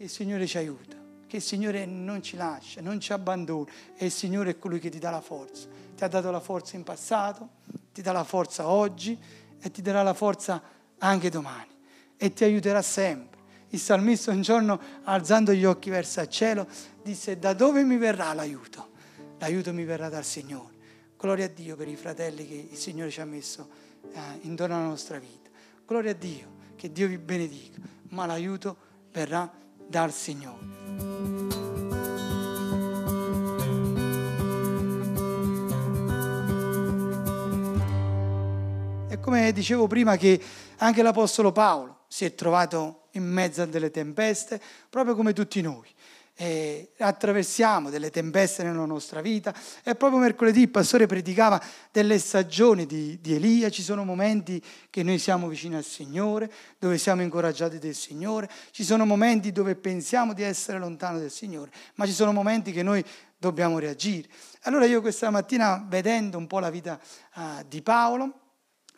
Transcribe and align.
che 0.00 0.06
il 0.06 0.12
Signore 0.12 0.46
ci 0.46 0.56
aiuta, 0.56 0.96
che 1.26 1.36
il 1.36 1.42
Signore 1.42 1.84
non 1.84 2.22
ci 2.22 2.34
lascia, 2.34 2.80
non 2.80 2.98
ci 3.00 3.12
abbandona 3.12 3.70
e 3.94 4.06
il 4.06 4.10
Signore 4.10 4.52
è 4.52 4.58
colui 4.58 4.80
che 4.80 4.88
ti 4.88 4.98
dà 4.98 5.10
la 5.10 5.20
forza. 5.20 5.68
Ti 5.94 6.02
ha 6.02 6.08
dato 6.08 6.30
la 6.30 6.40
forza 6.40 6.76
in 6.76 6.84
passato, 6.84 7.46
ti 7.92 8.00
dà 8.00 8.10
la 8.10 8.24
forza 8.24 8.66
oggi 8.66 9.18
e 9.60 9.70
ti 9.70 9.82
darà 9.82 10.02
la 10.02 10.14
forza 10.14 10.62
anche 10.96 11.28
domani 11.28 11.68
e 12.16 12.32
ti 12.32 12.44
aiuterà 12.44 12.80
sempre. 12.80 13.40
Il 13.68 13.78
salmista 13.78 14.30
un 14.30 14.40
giorno, 14.40 14.80
alzando 15.02 15.52
gli 15.52 15.66
occhi 15.66 15.90
verso 15.90 16.22
il 16.22 16.28
cielo, 16.28 16.66
disse, 17.02 17.38
da 17.38 17.52
dove 17.52 17.84
mi 17.84 17.98
verrà 17.98 18.32
l'aiuto? 18.32 18.92
L'aiuto 19.36 19.74
mi 19.74 19.84
verrà 19.84 20.08
dal 20.08 20.24
Signore. 20.24 20.76
Gloria 21.18 21.44
a 21.44 21.48
Dio 21.48 21.76
per 21.76 21.88
i 21.88 21.96
fratelli 21.96 22.48
che 22.48 22.68
il 22.70 22.78
Signore 22.78 23.10
ci 23.10 23.20
ha 23.20 23.26
messo 23.26 23.68
eh, 24.14 24.18
intorno 24.44 24.76
alla 24.76 24.86
nostra 24.86 25.18
vita. 25.18 25.50
Gloria 25.84 26.12
a 26.12 26.14
Dio, 26.14 26.54
che 26.74 26.90
Dio 26.90 27.06
vi 27.06 27.18
benedica, 27.18 27.78
ma 28.08 28.24
l'aiuto 28.24 28.88
verrà 29.12 29.60
dal 29.90 30.12
Signore. 30.12 30.68
E 39.10 39.18
come 39.18 39.52
dicevo 39.52 39.88
prima 39.88 40.16
che 40.16 40.40
anche 40.76 41.02
l'Apostolo 41.02 41.50
Paolo 41.50 42.04
si 42.06 42.24
è 42.24 42.36
trovato 42.36 43.08
in 43.12 43.24
mezzo 43.24 43.62
a 43.62 43.66
delle 43.66 43.90
tempeste, 43.90 44.60
proprio 44.88 45.16
come 45.16 45.32
tutti 45.32 45.60
noi 45.60 45.88
eh, 46.40 46.92
attraversiamo 46.96 47.90
delle 47.90 48.10
tempeste 48.10 48.62
nella 48.62 48.86
nostra 48.86 49.20
vita. 49.20 49.54
E 49.84 49.94
proprio 49.94 50.20
mercoledì 50.20 50.62
il 50.62 50.70
pastore 50.70 51.06
predicava 51.06 51.62
delle 51.92 52.18
stagioni 52.18 52.86
di, 52.86 53.20
di, 53.20 53.34
Elia, 53.34 53.68
ci 53.68 53.82
sono 53.82 54.04
momenti 54.04 54.62
che 54.88 55.02
noi 55.02 55.18
siamo 55.18 55.48
vicini 55.48 55.76
al 55.76 55.84
Signore, 55.84 56.50
dove 56.78 56.96
siamo 56.96 57.20
incoraggiati 57.20 57.78
del 57.78 57.94
Signore, 57.94 58.48
ci 58.70 58.84
sono 58.84 59.04
momenti 59.04 59.52
dove 59.52 59.74
pensiamo 59.74 60.32
di 60.32 60.42
essere 60.42 60.78
lontano 60.78 61.18
del 61.18 61.30
Signore, 61.30 61.70
ma 61.96 62.06
ci 62.06 62.12
sono 62.12 62.32
momenti 62.32 62.72
che 62.72 62.82
noi 62.82 63.04
dobbiamo 63.36 63.78
reagire. 63.78 64.28
Allora 64.62 64.86
io 64.86 65.02
questa 65.02 65.28
mattina, 65.28 65.84
vedendo 65.86 66.38
un 66.38 66.46
po' 66.46 66.58
la 66.58 66.70
vita 66.70 66.98
uh, 67.34 67.40
di 67.68 67.82
Paolo, 67.82 68.34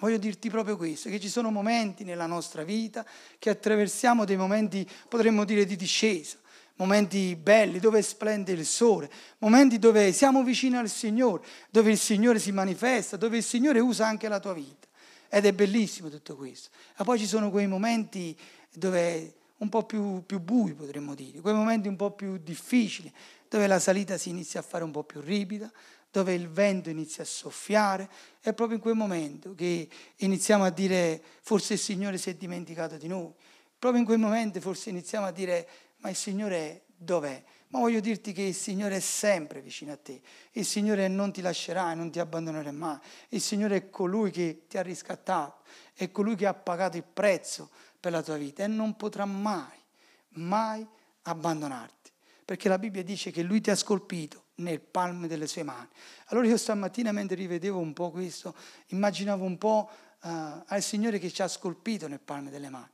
Voglio 0.02 0.18
dirti 0.18 0.50
proprio 0.50 0.76
questo, 0.76 1.08
che 1.10 1.20
ci 1.20 1.28
sono 1.28 1.52
momenti 1.52 2.02
nella 2.02 2.26
nostra 2.26 2.64
vita 2.64 3.06
che 3.38 3.50
attraversiamo 3.50 4.24
dei 4.24 4.36
momenti, 4.36 4.84
potremmo 5.08 5.44
dire, 5.44 5.64
di 5.64 5.76
discesa, 5.76 6.38
momenti 6.76 7.36
belli 7.36 7.78
dove 7.78 8.02
splende 8.02 8.52
il 8.52 8.66
sole, 8.66 9.10
momenti 9.38 9.78
dove 9.78 10.12
siamo 10.12 10.42
vicini 10.42 10.76
al 10.76 10.88
Signore, 10.88 11.44
dove 11.70 11.90
il 11.90 11.98
Signore 11.98 12.38
si 12.38 12.52
manifesta, 12.52 13.16
dove 13.16 13.36
il 13.36 13.42
Signore 13.42 13.80
usa 13.80 14.06
anche 14.06 14.28
la 14.28 14.40
tua 14.40 14.54
vita. 14.54 14.86
Ed 15.28 15.46
è 15.46 15.52
bellissimo 15.52 16.08
tutto 16.08 16.36
questo. 16.36 16.68
Ma 16.98 17.04
poi 17.04 17.18
ci 17.18 17.26
sono 17.26 17.50
quei 17.50 17.66
momenti 17.66 18.36
dove 18.70 19.34
un 19.58 19.68
po' 19.68 19.84
più, 19.84 20.24
più 20.26 20.40
bui, 20.40 20.74
potremmo 20.74 21.14
dire, 21.14 21.40
quei 21.40 21.54
momenti 21.54 21.86
un 21.88 21.96
po' 21.96 22.10
più 22.10 22.36
difficili, 22.36 23.12
dove 23.48 23.66
la 23.66 23.78
salita 23.78 24.18
si 24.18 24.28
inizia 24.28 24.60
a 24.60 24.62
fare 24.62 24.82
un 24.82 24.90
po' 24.90 25.04
più 25.04 25.20
ripida, 25.20 25.70
dove 26.10 26.34
il 26.34 26.48
vento 26.48 26.90
inizia 26.90 27.22
a 27.22 27.26
soffiare, 27.26 28.08
è 28.40 28.52
proprio 28.52 28.76
in 28.76 28.82
quel 28.82 28.94
momento 28.94 29.54
che 29.54 29.88
iniziamo 30.16 30.64
a 30.64 30.70
dire 30.70 31.22
forse 31.40 31.74
il 31.74 31.78
Signore 31.78 32.18
si 32.18 32.28
è 32.28 32.34
dimenticato 32.34 32.96
di 32.96 33.06
noi, 33.06 33.32
proprio 33.78 34.00
in 34.00 34.06
quel 34.06 34.18
momento 34.18 34.60
forse 34.60 34.90
iniziamo 34.90 35.26
a 35.26 35.30
dire 35.30 35.66
ma 36.02 36.10
il 36.10 36.16
Signore 36.16 36.82
dov'è? 36.94 37.42
Ma 37.68 37.78
voglio 37.78 38.00
dirti 38.00 38.32
che 38.32 38.42
il 38.42 38.54
Signore 38.54 38.96
è 38.96 39.00
sempre 39.00 39.62
vicino 39.62 39.92
a 39.92 39.96
te, 39.96 40.20
il 40.52 40.66
Signore 40.66 41.08
non 41.08 41.32
ti 41.32 41.40
lascerà 41.40 41.92
e 41.92 41.94
non 41.94 42.10
ti 42.10 42.18
abbandonerà 42.18 42.70
mai, 42.70 42.98
il 43.30 43.40
Signore 43.40 43.76
è 43.76 43.90
colui 43.90 44.30
che 44.30 44.64
ti 44.68 44.76
ha 44.76 44.82
riscattato, 44.82 45.62
è 45.94 46.10
colui 46.10 46.36
che 46.36 46.46
ha 46.46 46.52
pagato 46.52 46.98
il 46.98 47.04
prezzo 47.04 47.70
per 47.98 48.12
la 48.12 48.22
tua 48.22 48.36
vita 48.36 48.62
e 48.62 48.66
non 48.66 48.94
potrà 48.94 49.24
mai, 49.24 49.78
mai 50.34 50.86
abbandonarti, 51.22 52.10
perché 52.44 52.68
la 52.68 52.78
Bibbia 52.78 53.02
dice 53.02 53.30
che 53.30 53.42
Lui 53.42 53.62
ti 53.62 53.70
ha 53.70 53.76
scolpito 53.76 54.42
nel 54.56 54.80
palmo 54.80 55.26
delle 55.26 55.46
sue 55.46 55.62
mani. 55.62 55.88
Allora 56.26 56.46
io 56.46 56.58
stamattina 56.58 57.10
mentre 57.10 57.36
rivedevo 57.36 57.78
un 57.78 57.94
po' 57.94 58.10
questo, 58.10 58.54
immaginavo 58.88 59.44
un 59.44 59.56
po' 59.56 59.88
uh, 60.22 60.28
al 60.66 60.82
Signore 60.82 61.18
che 61.18 61.30
ci 61.30 61.40
ha 61.40 61.48
scolpito 61.48 62.06
nel 62.06 62.20
palmo 62.20 62.50
delle 62.50 62.68
mani. 62.68 62.90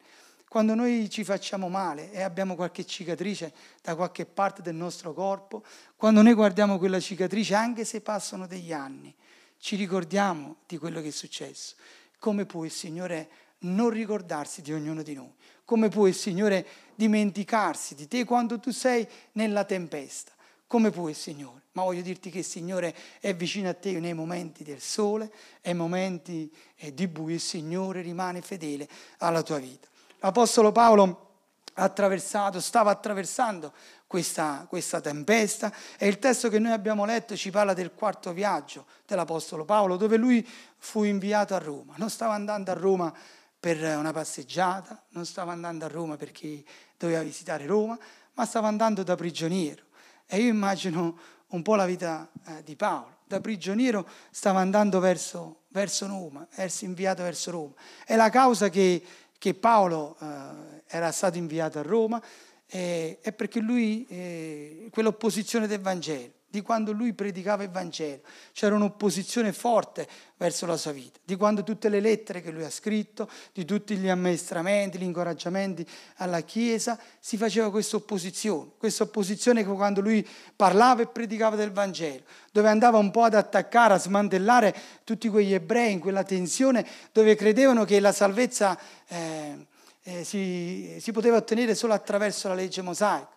Quando 0.49 0.75
noi 0.75 1.11
ci 1.11 1.25
facciamo 1.25 1.69
male 1.69 2.11
e 2.11 2.23
abbiamo 2.23 2.55
qualche 2.55 2.87
cicatrice 2.87 3.53
da 3.83 3.95
qualche 3.95 4.25
parte 4.25 4.63
del 4.63 4.75
nostro 4.75 5.13
corpo, 5.13 5.63
quando 5.95 6.23
noi 6.23 6.33
guardiamo 6.33 6.79
quella 6.79 6.99
cicatrice, 7.01 7.55
anche 7.55 7.85
se 7.85 8.01
passano 8.01 8.47
degli 8.47 8.73
anni, 8.73 9.15
ci 9.59 9.77
ricordiamo 9.77 10.57
di 10.67 10.79
quello 10.79 11.03
che 11.03 11.09
è 11.09 11.13
successo. 11.13 11.75
Come 12.19 12.47
può 12.47 12.65
il 12.65 12.71
Signore 12.71 13.29
non 13.61 13.91
ricordarsi 13.91 14.63
di 14.63 14.73
ognuno 14.73 15.03
di 15.03 15.13
noi? 15.13 15.33
Come 15.67 15.91
può 15.91 16.07
il 16.07 16.15
Signore 16.15 16.67
dimenticarsi 16.95 17.95
di 17.95 18.09
te 18.09 18.25
quando 18.25 18.59
tu 18.59 18.71
sei 18.71 19.07
nella 19.33 19.65
tempesta? 19.65 20.33
Come 20.67 20.91
può 20.91 21.11
il 21.11 21.15
Signore? 21.15 21.65
Ma 21.73 21.83
voglio 21.83 22.01
dirti 22.03 22.31
che 22.31 22.39
il 22.39 22.45
Signore 22.45 22.95
è 23.21 23.35
vicino 23.35 23.69
a 23.69 23.75
te 23.75 24.01
nei 24.01 24.15
momenti 24.15 24.65
del 24.65 24.81
sole 24.81 25.31
nei 25.63 25.75
momenti 25.75 26.51
eh, 26.77 26.95
di 26.95 27.07
buio. 27.07 27.35
Il 27.35 27.41
Signore 27.41 28.01
rimane 28.01 28.41
fedele 28.41 28.89
alla 29.19 29.43
tua 29.43 29.59
vita. 29.59 29.89
L'Apostolo 30.21 30.73
Paolo 30.73 31.27
ha 31.75 31.83
attraversato, 31.85 32.61
stava 32.61 32.91
attraversando 32.91 33.73
questa, 34.07 34.67
questa, 34.69 35.01
tempesta 35.01 35.73
e 35.97 36.09
il 36.09 36.19
testo 36.19 36.49
che 36.49 36.59
noi 36.59 36.73
abbiamo 36.73 37.05
letto 37.05 37.37
ci 37.37 37.51
parla 37.51 37.73
del 37.73 37.93
quarto 37.93 38.33
viaggio 38.33 38.87
dell'Apostolo 39.07 39.65
Paolo 39.65 39.97
dove 39.97 40.17
lui 40.17 40.47
fu 40.77 41.05
inviato 41.05 41.55
a 41.55 41.59
Roma. 41.59 41.95
Non 41.97 42.11
stava 42.11 42.35
andando 42.35 42.71
a 42.71 42.75
Roma 42.75 43.13
per 43.61 43.97
una 43.97 44.13
passeggiata, 44.13 45.05
non 45.11 45.25
stava 45.25 45.53
andando 45.53 45.85
a 45.85 45.89
Roma 45.89 46.17
perché 46.17 46.65
doveva 46.97 47.23
visitare 47.23 47.67
Roma, 47.67 47.99
ma 48.35 48.45
stava 48.45 48.69
andando 48.69 49.03
da 49.03 49.15
prigioniero. 49.15 49.85
E 50.27 50.41
io 50.41 50.49
immagino 50.49 51.19
un 51.49 51.63
po' 51.63 51.75
la 51.75 51.87
vita 51.87 52.29
eh, 52.47 52.63
di 52.63 52.77
Paolo. 52.77 53.17
Da 53.25 53.41
prigioniero 53.41 54.09
stava 54.31 54.61
andando 54.61 55.01
verso, 55.01 55.63
verso 55.69 56.07
Roma, 56.07 56.47
verso 56.57 56.85
inviato 56.85 57.23
verso 57.23 57.51
Roma. 57.51 57.75
È 58.05 58.17
la 58.17 58.31
causa 58.31 58.69
che 58.69 59.03
che 59.39 59.55
Paolo 59.55 60.17
eh, 60.21 60.83
era 60.87 61.13
stato 61.13 61.39
inviato 61.39 61.79
a 61.79 61.83
Roma 61.83 62.21
eh, 62.67 63.19
è 63.21 63.33
perché 63.33 63.61
lui, 63.61 64.07
eh, 64.09 64.89
quell'opposizione 64.91 65.67
del 65.67 65.81
Vangelo, 65.81 66.33
di 66.51 66.63
quando 66.63 66.93
lui 66.93 67.13
predicava 67.13 67.63
il 67.63 67.71
Vangelo, 67.71 68.23
c'era 68.53 68.75
un'opposizione 68.75 69.53
forte 69.53 70.09
verso 70.39 70.65
la 70.65 70.79
sua 70.79 70.93
vita, 70.93 71.19
di 71.23 71.37
quando 71.37 71.63
tutte 71.63 71.91
le 71.91 72.01
lettere 72.01 72.41
che 72.41 72.51
lui 72.51 72.65
ha 72.65 72.71
scritto, 72.71 73.29
di 73.53 73.67
tutti 73.67 73.97
gli 73.97 74.09
ammaestramenti, 74.09 74.99
gli 74.99 75.03
incoraggiamenti 75.03 75.87
alla 76.17 76.41
Chiesa, 76.41 76.99
si 77.21 77.37
faceva 77.37 77.71
questa 77.71 77.97
opposizione, 77.97 78.71
questa 78.79 79.03
opposizione 79.03 79.63
che 79.63 79.71
quando 79.71 80.01
lui 80.01 80.27
parlava 80.57 81.03
e 81.03 81.09
predicava 81.09 81.55
del 81.55 81.73
Vangelo, 81.73 82.23
dove 82.51 82.69
andava 82.69 82.97
un 82.97 83.11
po' 83.11 83.25
ad 83.25 83.35
attaccare, 83.35 83.95
a 83.95 83.99
smantellare 83.99 84.75
tutti 85.05 85.29
quegli 85.29 85.53
ebrei 85.53 85.93
in 85.93 86.01
quella 86.01 86.23
tensione 86.23 86.87
dove 87.13 87.35
credevano 87.35 87.85
che 87.85 88.01
la 88.01 88.13
salvezza 88.13 88.79
eh, 89.07 89.67
eh, 90.03 90.25
si, 90.25 90.97
si 90.99 91.13
poteva 91.13 91.37
ottenere 91.37 91.75
solo 91.75 91.93
attraverso 91.93 92.49
la 92.49 92.55
legge 92.55 92.81
mosaica. 92.81 93.37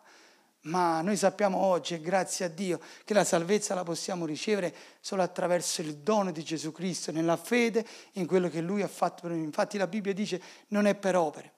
Ma 0.64 1.02
noi 1.02 1.18
sappiamo 1.18 1.58
oggi, 1.58 2.00
grazie 2.00 2.46
a 2.46 2.50
Dio, 2.50 2.80
che 3.04 3.14
la 3.14 3.24
salvezza 3.24 3.74
la 3.74 3.84
possiamo 3.84 4.26
ricevere 4.26 4.74
solo 5.00 5.24
attraverso 5.24 5.82
il 5.82 5.98
dono 5.98 6.32
di 6.32 6.44
Gesù 6.44 6.72
Cristo, 6.72 7.12
nella 7.12 7.38
fede 7.38 7.86
in 8.14 8.28
quello 8.28 8.48
che 8.48 8.62
Lui 8.62 8.82
ha 8.82 8.88
fatto 8.88 9.24
per 9.24 9.32
noi. 9.32 9.44
Infatti 9.44 9.78
la 9.78 9.88
Bibbia 9.88 10.14
dice 10.14 10.42
non 10.68 10.86
è 10.86 10.94
per 10.96 11.16
opere 11.16 11.54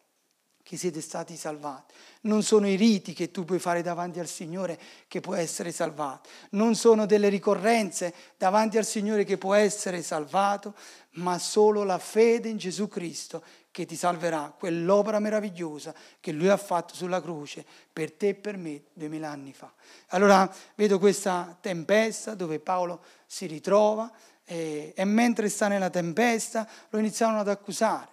che 0.63 0.77
siete 0.77 1.01
stati 1.01 1.35
salvati. 1.35 1.93
Non 2.21 2.41
sono 2.41 2.67
i 2.67 2.75
riti 2.75 3.13
che 3.13 3.31
tu 3.31 3.43
puoi 3.43 3.59
fare 3.59 3.81
davanti 3.81 4.19
al 4.19 4.27
Signore 4.27 4.79
che 5.07 5.19
può 5.19 5.35
essere 5.35 5.71
salvato. 5.71 6.29
Non 6.51 6.75
sono 6.75 7.05
delle 7.05 7.27
ricorrenze 7.27 8.13
davanti 8.37 8.77
al 8.77 8.85
Signore 8.85 9.25
che 9.25 9.37
può 9.37 9.53
essere 9.53 10.01
salvato, 10.01 10.73
ma 11.15 11.37
solo 11.37 11.83
la 11.83 11.99
fede 11.99 12.47
in 12.47 12.57
Gesù 12.57 12.87
Cristo 12.87 13.43
che 13.73 13.85
ti 13.85 13.95
salverà, 13.95 14.53
quell'opera 14.57 15.19
meravigliosa 15.19 15.93
che 16.19 16.31
Lui 16.31 16.47
ha 16.47 16.57
fatto 16.57 16.93
sulla 16.93 17.21
croce 17.21 17.65
per 17.91 18.11
te 18.11 18.29
e 18.29 18.35
per 18.35 18.55
me 18.55 18.83
duemila 18.93 19.29
anni 19.29 19.51
fa. 19.51 19.73
Allora 20.09 20.49
vedo 20.75 20.99
questa 20.99 21.57
tempesta 21.59 22.35
dove 22.35 22.59
Paolo 22.59 23.01
si 23.25 23.47
ritrova 23.47 24.11
e, 24.45 24.93
e 24.95 25.05
mentre 25.05 25.49
sta 25.49 25.67
nella 25.67 25.89
tempesta 25.89 26.67
lo 26.89 26.99
iniziarono 26.99 27.39
ad 27.39 27.47
accusare, 27.47 28.09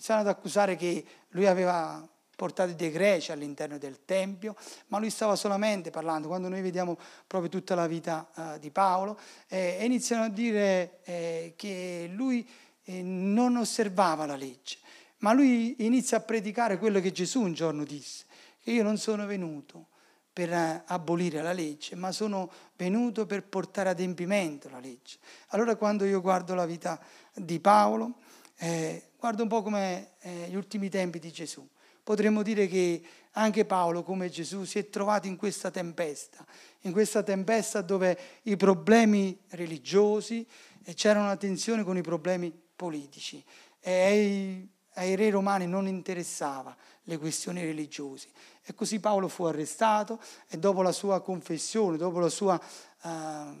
iniziarono 0.00 0.30
ad 0.30 0.34
accusare 0.34 0.76
che 0.76 1.04
lui 1.30 1.46
aveva 1.46 2.08
portato 2.34 2.72
dei 2.72 2.90
greci 2.90 3.32
all'interno 3.32 3.76
del 3.76 4.06
Tempio, 4.06 4.56
ma 4.86 4.98
lui 4.98 5.10
stava 5.10 5.36
solamente 5.36 5.90
parlando, 5.90 6.26
quando 6.26 6.48
noi 6.48 6.62
vediamo 6.62 6.96
proprio 7.26 7.50
tutta 7.50 7.74
la 7.74 7.86
vita 7.86 8.30
uh, 8.34 8.58
di 8.58 8.70
Paolo, 8.70 9.18
eh, 9.48 9.84
iniziano 9.84 10.24
a 10.24 10.28
dire 10.30 11.00
eh, 11.04 11.52
che 11.54 12.08
lui 12.10 12.48
eh, 12.84 13.02
non 13.02 13.58
osservava 13.58 14.24
la 14.24 14.36
legge, 14.36 14.78
ma 15.18 15.34
lui 15.34 15.84
inizia 15.84 16.16
a 16.16 16.20
predicare 16.20 16.78
quello 16.78 16.98
che 17.00 17.12
Gesù 17.12 17.42
un 17.42 17.52
giorno 17.52 17.84
disse, 17.84 18.24
che 18.62 18.70
io 18.70 18.82
non 18.82 18.96
sono 18.96 19.26
venuto 19.26 19.88
per 20.32 20.50
eh, 20.50 20.82
abolire 20.86 21.42
la 21.42 21.52
legge, 21.52 21.94
ma 21.94 22.10
sono 22.10 22.50
venuto 22.74 23.26
per 23.26 23.42
portare 23.42 23.90
ad 23.90 23.96
adempimento 23.96 24.70
la 24.70 24.80
legge. 24.80 25.18
Allora 25.48 25.76
quando 25.76 26.06
io 26.06 26.22
guardo 26.22 26.54
la 26.54 26.64
vita 26.64 26.98
di 27.34 27.60
Paolo, 27.60 28.14
eh, 28.56 29.09
guardo 29.20 29.42
un 29.42 29.48
po' 29.50 29.62
come 29.62 30.12
eh, 30.20 30.48
gli 30.48 30.54
ultimi 30.54 30.88
tempi 30.88 31.18
di 31.18 31.30
Gesù. 31.30 31.64
Potremmo 32.02 32.42
dire 32.42 32.66
che 32.66 33.02
anche 33.32 33.66
Paolo, 33.66 34.02
come 34.02 34.30
Gesù, 34.30 34.64
si 34.64 34.78
è 34.78 34.88
trovato 34.88 35.26
in 35.26 35.36
questa 35.36 35.70
tempesta, 35.70 36.44
in 36.80 36.92
questa 36.92 37.22
tempesta 37.22 37.82
dove 37.82 38.18
i 38.44 38.56
problemi 38.56 39.38
religiosi 39.50 40.44
e 40.82 40.94
c'era 40.94 41.20
una 41.20 41.36
tensione 41.36 41.84
con 41.84 41.98
i 41.98 42.00
problemi 42.00 42.50
politici 42.74 43.44
e 43.78 43.92
ai, 43.92 44.68
ai 44.94 45.14
re 45.16 45.28
romani 45.28 45.66
non 45.66 45.86
interessava 45.86 46.74
le 47.02 47.18
questioni 47.18 47.62
religiose. 47.62 48.28
E 48.64 48.74
così 48.74 49.00
Paolo 49.00 49.28
fu 49.28 49.44
arrestato 49.44 50.18
e 50.48 50.56
dopo 50.56 50.80
la 50.80 50.92
sua 50.92 51.20
confessione, 51.20 51.98
dopo 51.98 52.20
la 52.20 52.30
sua 52.30 52.58
uh, 53.02 53.10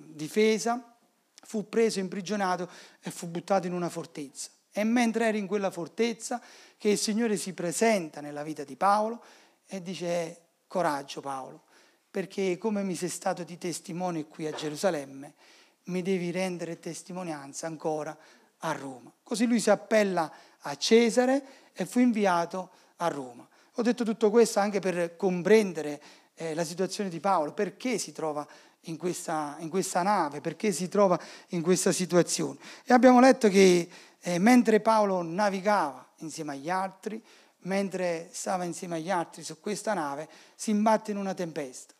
difesa, 0.06 0.96
fu 1.42 1.68
preso, 1.68 2.00
imprigionato 2.00 2.66
e 3.02 3.10
fu 3.10 3.26
buttato 3.28 3.66
in 3.66 3.74
una 3.74 3.90
fortezza. 3.90 4.48
E 4.72 4.84
mentre 4.84 5.26
era 5.26 5.36
in 5.36 5.46
quella 5.46 5.70
fortezza, 5.70 6.40
che 6.76 6.90
il 6.90 6.98
Signore 6.98 7.36
si 7.36 7.52
presenta 7.52 8.20
nella 8.20 8.42
vita 8.42 8.64
di 8.64 8.76
Paolo 8.76 9.22
e 9.66 9.82
dice 9.82 10.40
coraggio 10.66 11.20
Paolo, 11.20 11.64
perché 12.10 12.56
come 12.58 12.82
mi 12.82 12.94
sei 12.94 13.08
stato 13.08 13.42
di 13.42 13.58
testimone 13.58 14.26
qui 14.26 14.46
a 14.46 14.52
Gerusalemme, 14.52 15.34
mi 15.84 16.02
devi 16.02 16.30
rendere 16.30 16.78
testimonianza 16.78 17.66
ancora 17.66 18.16
a 18.58 18.72
Roma. 18.72 19.12
Così 19.22 19.46
lui 19.46 19.60
si 19.60 19.70
appella 19.70 20.30
a 20.60 20.76
Cesare 20.76 21.70
e 21.72 21.86
fu 21.86 21.98
inviato 21.98 22.70
a 22.96 23.08
Roma. 23.08 23.48
Ho 23.74 23.82
detto 23.82 24.04
tutto 24.04 24.30
questo 24.30 24.58
anche 24.58 24.80
per 24.80 25.16
comprendere 25.16 26.00
eh, 26.40 26.54
la 26.54 26.64
situazione 26.64 27.10
di 27.10 27.20
Paolo, 27.20 27.52
perché 27.52 27.98
si 27.98 28.12
trova 28.12 28.46
in 28.84 28.96
questa, 28.96 29.56
in 29.58 29.68
questa, 29.68 30.02
nave, 30.02 30.40
perché 30.40 30.72
si 30.72 30.88
trova 30.88 31.20
in 31.48 31.60
questa 31.60 31.92
situazione. 31.92 32.58
E 32.84 32.94
abbiamo 32.94 33.20
letto 33.20 33.48
che 33.48 33.88
eh, 34.18 34.38
mentre 34.38 34.80
Paolo 34.80 35.20
navigava 35.20 36.06
insieme 36.18 36.52
agli 36.52 36.70
altri, 36.70 37.22
mentre 37.64 38.30
stava 38.32 38.64
insieme 38.64 38.96
agli 38.96 39.10
altri 39.10 39.42
su 39.42 39.60
questa 39.60 39.92
nave, 39.92 40.28
si 40.54 40.70
imbatte 40.70 41.10
in 41.10 41.18
una 41.18 41.34
tempesta. 41.34 41.92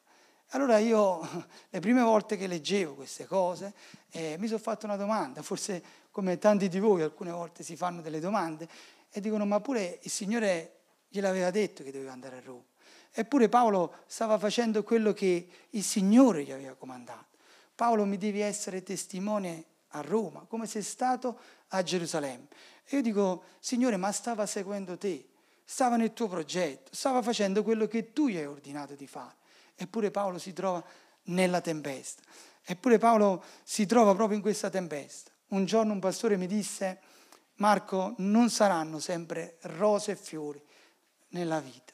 Allora 0.53 0.79
io, 0.79 1.21
le 1.69 1.81
prime 1.81 2.01
volte 2.01 2.39
che 2.39 2.47
leggevo 2.47 2.95
queste 2.95 3.27
cose, 3.27 3.75
eh, 4.11 4.37
mi 4.39 4.47
sono 4.47 4.59
fatto 4.59 4.87
una 4.87 4.97
domanda, 4.97 5.43
forse 5.43 5.83
come 6.11 6.39
tanti 6.39 6.69
di 6.69 6.81
voi 6.81 7.03
alcune 7.03 7.31
volte 7.31 7.63
si 7.63 7.77
fanno 7.77 8.01
delle 8.01 8.21
domande 8.21 8.67
e 9.11 9.21
dicono 9.21 9.45
ma 9.45 9.61
pure 9.61 9.99
il 10.01 10.11
Signore 10.11 10.79
gliel'aveva 11.09 11.51
detto 11.51 11.85
che 11.85 11.93
doveva 11.93 12.13
andare 12.13 12.39
a 12.39 12.41
Roma. 12.41 12.70
Eppure 13.13 13.49
Paolo 13.49 13.97
stava 14.07 14.39
facendo 14.39 14.83
quello 14.83 15.13
che 15.13 15.49
il 15.71 15.83
Signore 15.83 16.45
gli 16.45 16.53
aveva 16.53 16.75
comandato. 16.75 17.27
Paolo 17.75 18.05
mi 18.05 18.19
devi 18.19 18.41
essere 18.41 18.83
testimone 18.83 19.65
a 19.89 20.01
Roma, 20.01 20.45
come 20.49 20.67
sei 20.67 20.83
stato 20.83 21.39
a 21.69 21.83
Gerusalemme. 21.83 22.49
E 22.85 22.97
io 22.97 23.03
dico, 23.03 23.45
Signore, 23.59 23.97
ma 23.97 24.13
stava 24.13 24.47
seguendo 24.47 24.97
te, 24.97 25.29
stava 25.65 25.97
nel 25.97 26.13
tuo 26.13 26.29
progetto, 26.29 26.91
stava 26.95 27.23
facendo 27.23 27.63
quello 27.63 27.87
che 27.87 28.13
tu 28.13 28.29
gli 28.29 28.37
hai 28.37 28.47
ordinato 28.47 28.95
di 28.95 29.07
fare. 29.07 29.37
Eppure 29.75 30.11
Paolo 30.11 30.39
si 30.39 30.53
trova 30.53 30.85
nella 31.25 31.61
tempesta. 31.61 32.23
Eppure 32.63 32.99
Paolo 32.99 33.43
si 33.63 33.87
trova 33.87 34.15
proprio 34.15 34.37
in 34.37 34.43
questa 34.43 34.71
tempesta. 34.71 35.31
Un 35.49 35.65
giorno 35.65 35.93
un 35.93 36.01
pastore 36.01 36.37
mi 36.37 36.47
disse, 36.47 37.01
Marco, 37.57 38.15
non 38.19 38.51
saranno 38.51 38.99
sempre 38.99 39.57
rose 39.63 40.13
e 40.13 40.17
fiori 40.17 40.63
nella 41.29 41.61
vita. 41.61 41.90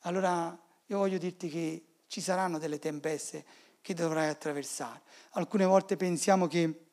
Allora 0.00 0.56
io 0.86 0.98
voglio 0.98 1.18
dirti 1.18 1.48
che 1.48 1.84
ci 2.06 2.20
saranno 2.20 2.58
delle 2.58 2.78
tempeste 2.78 3.44
che 3.80 3.94
dovrai 3.94 4.28
attraversare. 4.28 5.02
Alcune 5.30 5.64
volte 5.64 5.96
pensiamo 5.96 6.46
che 6.46 6.86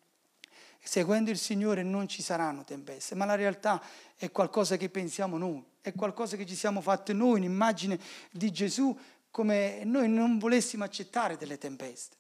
seguendo 0.82 1.32
il 1.32 1.38
Signore 1.38 1.84
non 1.84 2.08
ci 2.08 2.22
saranno 2.22 2.64
tempeste, 2.64 3.16
ma 3.16 3.26
la 3.26 3.36
realtà 3.36 3.82
è 4.16 4.32
qualcosa 4.32 4.78
che 4.78 4.90
pensiamo 4.90 5.38
noi, 5.38 5.64
è 5.82 5.94
qualcosa 5.94 6.38
che 6.38 6.46
ci 6.46 6.56
siamo 6.56 6.82
fatti 6.82 7.14
noi, 7.14 7.40
un'immagine 7.40 8.00
di 8.32 8.52
Gesù 8.52 8.98
come 9.32 9.84
noi 9.84 10.08
non 10.08 10.38
volessimo 10.38 10.84
accettare 10.84 11.38
delle 11.38 11.58
tempeste. 11.58 12.16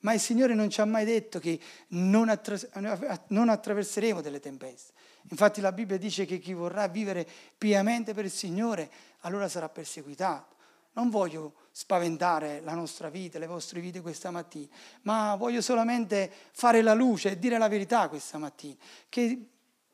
Ma 0.00 0.14
il 0.14 0.20
Signore 0.20 0.54
non 0.54 0.70
ci 0.70 0.80
ha 0.80 0.84
mai 0.84 1.04
detto 1.04 1.38
che 1.38 1.58
non, 1.88 2.28
attraverseremo 2.28 4.20
delle 4.20 4.40
tempeste. 4.40 4.92
Infatti 5.28 5.60
la 5.60 5.72
Bibbia 5.72 5.98
dice 5.98 6.24
che 6.24 6.38
chi 6.38 6.52
vorrà 6.54 6.88
vivere 6.88 7.28
piamente 7.56 8.14
per 8.14 8.24
il 8.24 8.30
Signore 8.30 8.90
allora 9.20 9.48
sarà 9.48 9.68
perseguitato. 9.68 10.56
Non 10.92 11.08
voglio 11.08 11.54
spaventare 11.70 12.60
la 12.62 12.74
nostra 12.74 13.08
vita, 13.10 13.38
le 13.38 13.46
vostre 13.46 13.80
vite 13.80 14.00
questa 14.00 14.30
mattina, 14.30 14.68
ma 15.02 15.36
voglio 15.36 15.60
solamente 15.60 16.30
fare 16.52 16.82
la 16.82 16.94
luce 16.94 17.30
e 17.30 17.38
dire 17.38 17.58
la 17.58 17.68
verità 17.68 18.08
questa 18.08 18.38
mattina, 18.38 18.74
che 19.08 19.46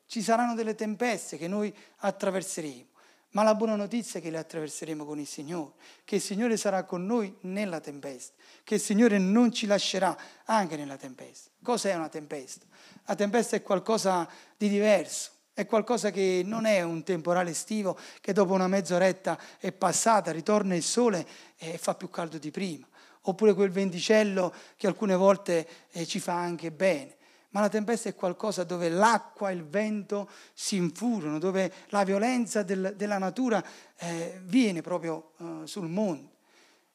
ci 0.07 0.23
saranno 0.23 0.55
delle 0.55 0.75
tempeste 0.75 1.37
che 1.37 1.49
noi 1.49 1.75
attraverseremo. 1.99 2.95
Ma 3.37 3.43
la 3.43 3.55
buona 3.55 3.77
notizia 3.77 4.19
è 4.19 4.23
che 4.23 4.31
le 4.31 4.39
attraverseremo 4.39 5.05
con 5.05 5.19
il 5.19 5.27
Signore, 5.27 5.73
che 6.05 6.15
il 6.15 6.23
Signore 6.23 6.57
sarà 6.57 6.85
con 6.85 7.05
noi 7.05 7.37
nella 7.41 7.81
tempesta, 7.81 8.33
che 8.65 8.77
il 8.77 8.81
Signore 8.81 9.19
non 9.19 9.53
ci 9.53 9.67
lascerà 9.67 10.17
anche 10.47 10.75
nella 10.75 10.97
tempesta. 10.97 11.51
Cos'è 11.63 11.95
una 11.95 12.09
tempesta? 12.09 12.65
La 13.05 13.15
tempesta 13.15 13.55
è 13.55 13.61
qualcosa 13.61 14.27
di 14.57 14.71
diverso, 14.71 15.33
è 15.53 15.67
qualcosa 15.67 16.11
che 16.11 16.41
non 16.47 16.65
è 16.65 16.81
un 16.81 17.03
temporale 17.03 17.51
estivo 17.51 17.99
che 18.23 18.33
dopo 18.33 18.55
una 18.55 18.69
mezz'oretta 18.69 19.39
è 19.59 19.71
passata, 19.71 20.31
ritorna 20.31 20.75
il 20.75 20.83
sole 20.83 21.27
e 21.59 21.77
fa 21.77 21.95
più 21.95 22.09
caldo 22.09 22.39
di 22.39 22.51
prima. 22.51 22.89
Oppure 23.29 23.53
quel 23.53 23.71
venticello 23.71 24.51
che 24.79 24.87
alcune 24.87 25.15
volte 25.15 25.69
eh, 25.91 26.07
ci 26.07 26.21
fa 26.21 26.37
anche 26.39 26.71
bene 26.71 27.17
ma 27.51 27.61
la 27.61 27.69
tempesta 27.69 28.09
è 28.09 28.15
qualcosa 28.15 28.65
dove 28.65 28.89
l'acqua 28.89 29.51
e 29.51 29.55
il 29.55 29.65
vento 29.65 30.29
si 30.53 30.77
infuriano, 30.77 31.39
dove 31.39 31.73
la 31.89 32.05
violenza 32.05 32.63
del, 32.63 32.95
della 32.97 33.19
natura 33.19 33.65
eh, 33.97 34.41
viene 34.45 34.83
proprio 34.83 35.33
eh, 35.39 35.67
sul 35.67 35.89
mondo. 35.89 36.35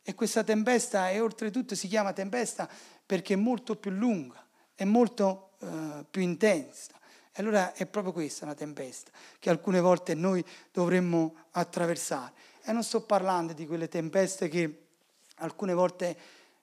E 0.03 0.15
questa 0.15 0.43
tempesta, 0.43 1.09
e 1.09 1.19
oltretutto 1.19 1.75
si 1.75 1.87
chiama 1.87 2.13
tempesta 2.13 2.67
perché 3.05 3.33
è 3.33 3.37
molto 3.37 3.75
più 3.75 3.91
lunga, 3.91 4.43
è 4.75 4.83
molto 4.83 5.51
eh, 5.59 6.05
più 6.09 6.21
intensa. 6.21 6.93
E 7.33 7.41
allora 7.41 7.73
è 7.73 7.85
proprio 7.85 8.11
questa 8.11 8.45
una 8.45 8.55
tempesta 8.55 9.11
che 9.39 9.49
alcune 9.49 9.79
volte 9.79 10.15
noi 10.15 10.43
dovremmo 10.71 11.35
attraversare. 11.51 12.33
E 12.63 12.71
non 12.71 12.83
sto 12.83 13.01
parlando 13.01 13.53
di 13.53 13.65
quelle 13.65 13.87
tempeste 13.87 14.49
che 14.49 14.87
alcune 15.35 15.73
volte 15.73 16.17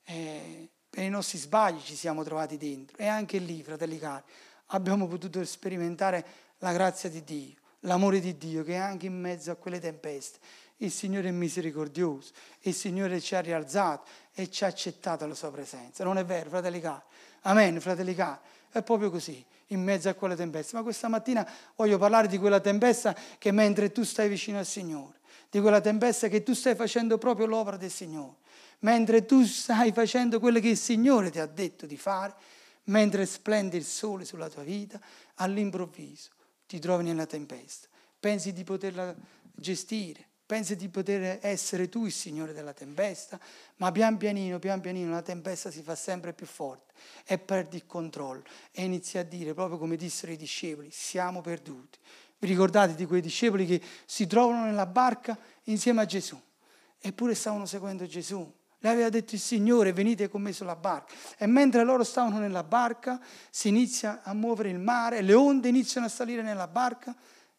eh, 0.04 0.68
per 0.98 1.06
i 1.06 1.10
nostri 1.10 1.38
sbagli 1.38 1.80
ci 1.80 1.94
siamo 1.94 2.24
trovati 2.24 2.56
dentro. 2.56 2.96
E 2.96 3.06
anche 3.06 3.38
lì, 3.38 3.62
fratelli 3.62 4.00
cari, 4.00 4.24
abbiamo 4.66 5.06
potuto 5.06 5.44
sperimentare 5.44 6.24
la 6.58 6.72
grazia 6.72 7.08
di 7.08 7.22
Dio, 7.22 7.54
l'amore 7.80 8.18
di 8.18 8.36
Dio 8.36 8.64
che 8.64 8.74
anche 8.74 9.06
in 9.06 9.16
mezzo 9.16 9.52
a 9.52 9.54
quelle 9.54 9.78
tempeste 9.78 10.40
il 10.78 10.90
Signore 10.90 11.28
è 11.28 11.30
misericordioso, 11.30 12.32
il 12.62 12.74
Signore 12.74 13.20
ci 13.20 13.36
ha 13.36 13.40
rialzato 13.40 14.08
e 14.34 14.50
ci 14.50 14.64
ha 14.64 14.66
accettato 14.66 15.24
la 15.24 15.34
sua 15.34 15.52
presenza. 15.52 16.02
Non 16.02 16.18
è 16.18 16.24
vero, 16.24 16.50
fratelli 16.50 16.80
cari? 16.80 17.02
Amen, 17.42 17.80
fratelli 17.80 18.16
cari. 18.16 18.40
È 18.68 18.82
proprio 18.82 19.08
così, 19.08 19.44
in 19.68 19.80
mezzo 19.80 20.08
a 20.08 20.14
quelle 20.14 20.34
tempeste. 20.34 20.74
Ma 20.74 20.82
questa 20.82 21.06
mattina 21.06 21.48
voglio 21.76 21.98
parlare 21.98 22.26
di 22.26 22.38
quella 22.38 22.58
tempesta 22.58 23.14
che 23.38 23.52
mentre 23.52 23.92
tu 23.92 24.02
stai 24.02 24.28
vicino 24.28 24.58
al 24.58 24.66
Signore, 24.66 25.17
di 25.50 25.60
quella 25.60 25.80
tempesta 25.80 26.28
che 26.28 26.42
tu 26.42 26.52
stai 26.54 26.74
facendo 26.74 27.18
proprio 27.18 27.46
l'opera 27.46 27.76
del 27.76 27.90
Signore 27.90 28.36
mentre 28.80 29.24
tu 29.24 29.44
stai 29.44 29.92
facendo 29.92 30.38
quello 30.38 30.60
che 30.60 30.68
il 30.68 30.76
Signore 30.76 31.30
ti 31.30 31.38
ha 31.38 31.46
detto 31.46 31.86
di 31.86 31.96
fare, 31.96 32.34
mentre 32.84 33.26
splende 33.26 33.76
il 33.76 33.84
sole 33.84 34.24
sulla 34.24 34.48
tua 34.48 34.62
vita, 34.62 35.00
all'improvviso 35.36 36.30
ti 36.66 36.78
trovi 36.78 37.04
nella 37.04 37.26
tempesta. 37.26 37.88
Pensi 38.18 38.52
di 38.52 38.64
poterla 38.64 39.14
gestire, 39.54 40.26
pensi 40.46 40.76
di 40.76 40.88
poter 40.88 41.38
essere 41.42 41.88
tu 41.88 42.06
il 42.06 42.12
Signore 42.12 42.52
della 42.52 42.72
tempesta, 42.72 43.38
ma 43.76 43.90
pian 43.92 44.16
pianino, 44.16 44.58
pian 44.58 44.80
pianino 44.80 45.10
la 45.10 45.22
tempesta 45.22 45.70
si 45.70 45.82
fa 45.82 45.94
sempre 45.94 46.32
più 46.32 46.46
forte 46.46 46.92
e 47.24 47.38
perdi 47.38 47.76
il 47.76 47.86
controllo 47.86 48.42
e 48.72 48.84
inizi 48.84 49.18
a 49.18 49.22
dire, 49.22 49.54
proprio 49.54 49.78
come 49.78 49.96
dissero 49.96 50.32
i 50.32 50.36
discepoli, 50.36 50.90
siamo 50.90 51.40
perduti. 51.40 51.98
Vi 52.38 52.46
ricordate 52.46 52.94
di 52.94 53.06
quei 53.06 53.20
discepoli 53.20 53.66
che 53.66 53.80
si 54.04 54.26
trovano 54.26 54.64
nella 54.64 54.86
barca 54.86 55.36
insieme 55.64 56.02
a 56.02 56.06
Gesù, 56.06 56.40
eppure 57.00 57.34
stavano 57.34 57.66
seguendo 57.66 58.06
Gesù, 58.06 58.52
le 58.80 58.88
aveva 58.88 59.08
detto 59.08 59.34
il 59.34 59.40
Signore, 59.40 59.92
venite 59.92 60.28
con 60.28 60.40
me 60.40 60.52
sulla 60.52 60.76
barca. 60.76 61.12
E 61.36 61.46
mentre 61.46 61.82
loro 61.82 62.04
stavano 62.04 62.38
nella 62.38 62.62
barca, 62.62 63.20
si 63.50 63.68
inizia 63.68 64.22
a 64.22 64.32
muovere 64.34 64.70
il 64.70 64.78
mare, 64.78 65.20
le 65.20 65.34
onde 65.34 65.68
iniziano 65.68 66.06
a 66.06 66.10
salire 66.10 66.42
nella 66.42 66.68
barca. 66.68 67.14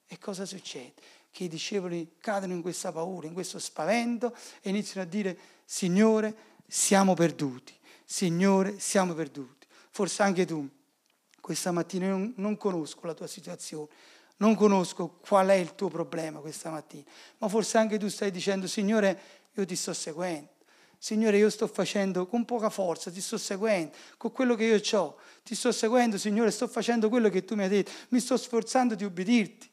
E 0.08 0.18
cosa 0.18 0.46
succede? 0.46 0.94
Che 1.30 1.44
i 1.44 1.50
discepoli 1.50 2.16
cadono 2.20 2.54
in 2.54 2.62
questa 2.62 2.94
paura, 2.94 3.28
in 3.28 3.34
questo 3.34 3.60
spavento 3.60 4.34
e 4.62 4.70
iniziano 4.70 5.06
a 5.06 5.10
dire, 5.10 5.38
Signore, 5.66 6.36
siamo 6.68 7.14
perduti. 7.16 7.78
Signore, 8.06 8.80
siamo 8.80 9.14
perduti. 9.14 9.68
Forse 9.92 10.24
anche 10.24 10.46
tu, 10.46 10.68
questa 11.42 11.72
mattina, 11.72 12.06
io 12.08 12.32
non, 12.36 12.58
conosco 12.58 13.06
la 13.06 13.14
tua 13.14 13.28
situazione, 13.28 13.90
non 14.40 14.56
conosco 14.56 15.20
qual 15.26 15.48
è 15.48 15.54
il 15.54 15.76
tuo 15.76 15.90
problema 15.90 16.40
questa 16.40 16.70
mattina, 16.70 17.04
ma 17.40 17.48
forse 17.48 17.78
anche 17.78 17.98
tu 17.98 18.08
stai 18.08 18.32
dicendo, 18.32 18.68
Signore, 18.68 19.20
io 19.54 19.66
ti 19.66 19.76
sto 19.76 19.94
seguendo. 19.94 20.58
Signore, 20.98 21.38
io 21.38 21.50
sto 21.50 21.66
facendo 21.68 22.28
con 22.28 22.44
poca 22.44 22.70
forza, 22.70 23.10
ti 23.10 23.22
sto 23.22 23.38
seguendo, 23.38 23.96
con 24.18 24.34
quello 24.34 24.56
che 24.56 24.66
io 24.66 25.00
ho, 25.00 25.18
ti 25.44 25.56
sto 25.56 25.72
seguendo, 25.72 26.18
Signore, 26.18 26.52
sto 26.52 26.68
facendo 26.68 27.08
quello 27.08 27.30
che 27.30 27.46
tu 27.46 27.56
mi 27.56 27.64
hai 27.64 27.70
detto, 27.70 27.92
mi 28.10 28.20
sto 28.20 28.36
sforzando 28.36 28.96
di 28.96 29.06
ubbidirti, 29.06 29.70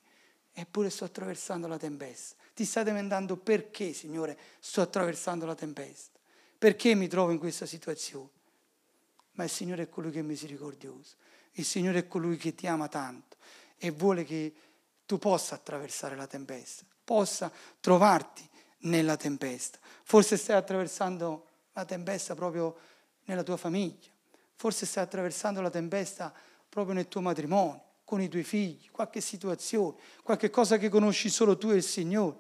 eppure 0.53 0.89
sto 0.89 1.05
attraversando 1.05 1.67
la 1.67 1.79
tempesta. 1.79 2.37
ti 2.55 2.65
stai 2.65 2.85
domandando 2.85 3.37
perché, 3.37 3.93
Signore, 3.93 4.39
sto 4.61 4.81
attraversando 4.81 5.47
la 5.47 5.55
tempesta, 5.55 6.19
perché 6.57 6.95
mi 6.95 7.09
trovo 7.09 7.33
in 7.33 7.39
questa 7.39 7.67
situazione. 7.67 8.31
Ma 9.33 9.45
il 9.45 9.51
Signore 9.51 9.85
è 9.85 9.89
colui 9.89 10.13
che 10.13 10.21
è 10.21 10.23
misericordioso, 10.23 11.17
il 11.53 11.65
Signore 11.65 12.01
è 12.01 12.07
colui 12.09 12.37
che 12.37 12.55
ti 12.55 12.69
ama 12.69 12.87
tanto 12.87 13.26
e 13.79 13.91
vuole 13.91 14.25
che 14.25 14.55
tu 15.07 15.19
possa 15.19 15.55
attraversare 15.55 16.17
la 16.17 16.27
tempesta, 16.27 16.85
possa 17.05 17.51
trovarti 17.81 18.49
nella 18.81 19.17
tempesta. 19.17 19.79
Forse 20.03 20.37
stai 20.37 20.57
attraversando 20.57 21.47
la 21.73 21.85
tempesta 21.85 22.35
proprio 22.35 22.77
nella 23.25 23.43
tua 23.43 23.57
famiglia, 23.57 24.09
forse 24.55 24.87
stai 24.87 25.05
attraversando 25.05 25.61
la 25.61 25.71
tempesta 25.71 26.33
proprio 26.69 26.95
nel 26.95 27.09
tuo 27.09 27.21
matrimonio, 27.21 27.83
con 28.05 28.21
i 28.21 28.29
tuoi 28.29 28.45
figli, 28.45 28.89
qualche 28.91 29.21
situazione, 29.21 29.97
qualche 30.23 30.51
cosa 30.51 30.79
che 30.79 30.89
conosci 30.89 31.29
solo 31.29 31.59
tu 31.59 31.71
e 31.71 31.77
il 31.77 31.83
Signore, 31.83 32.37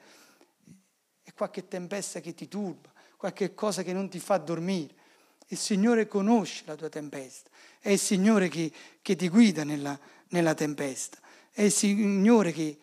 e 1.25 1.33
qualche 1.33 1.66
tempesta 1.66 2.21
che 2.21 2.35
ti 2.35 2.47
turba, 2.47 2.90
qualche 3.16 3.55
cosa 3.55 3.83
che 3.83 3.93
non 3.93 4.09
ti 4.09 4.21
fa 4.21 4.38
dormire. 4.38 4.95
Il 5.49 5.59
Signore 5.59 6.07
conosce 6.07 6.62
la 6.66 6.76
tua 6.76 6.88
tempesta, 6.88 7.50
è 7.81 7.90
il 7.90 7.99
Signore 7.99 8.49
che, 8.49 8.73
che 9.02 9.16
ti 9.16 9.28
guida 9.28 9.64
nella, 9.64 9.99
nella 10.28 10.55
tempesta, 10.55 11.19
è 11.57 11.63
il 11.63 11.73
Signore 11.73 12.53
che 12.53 12.79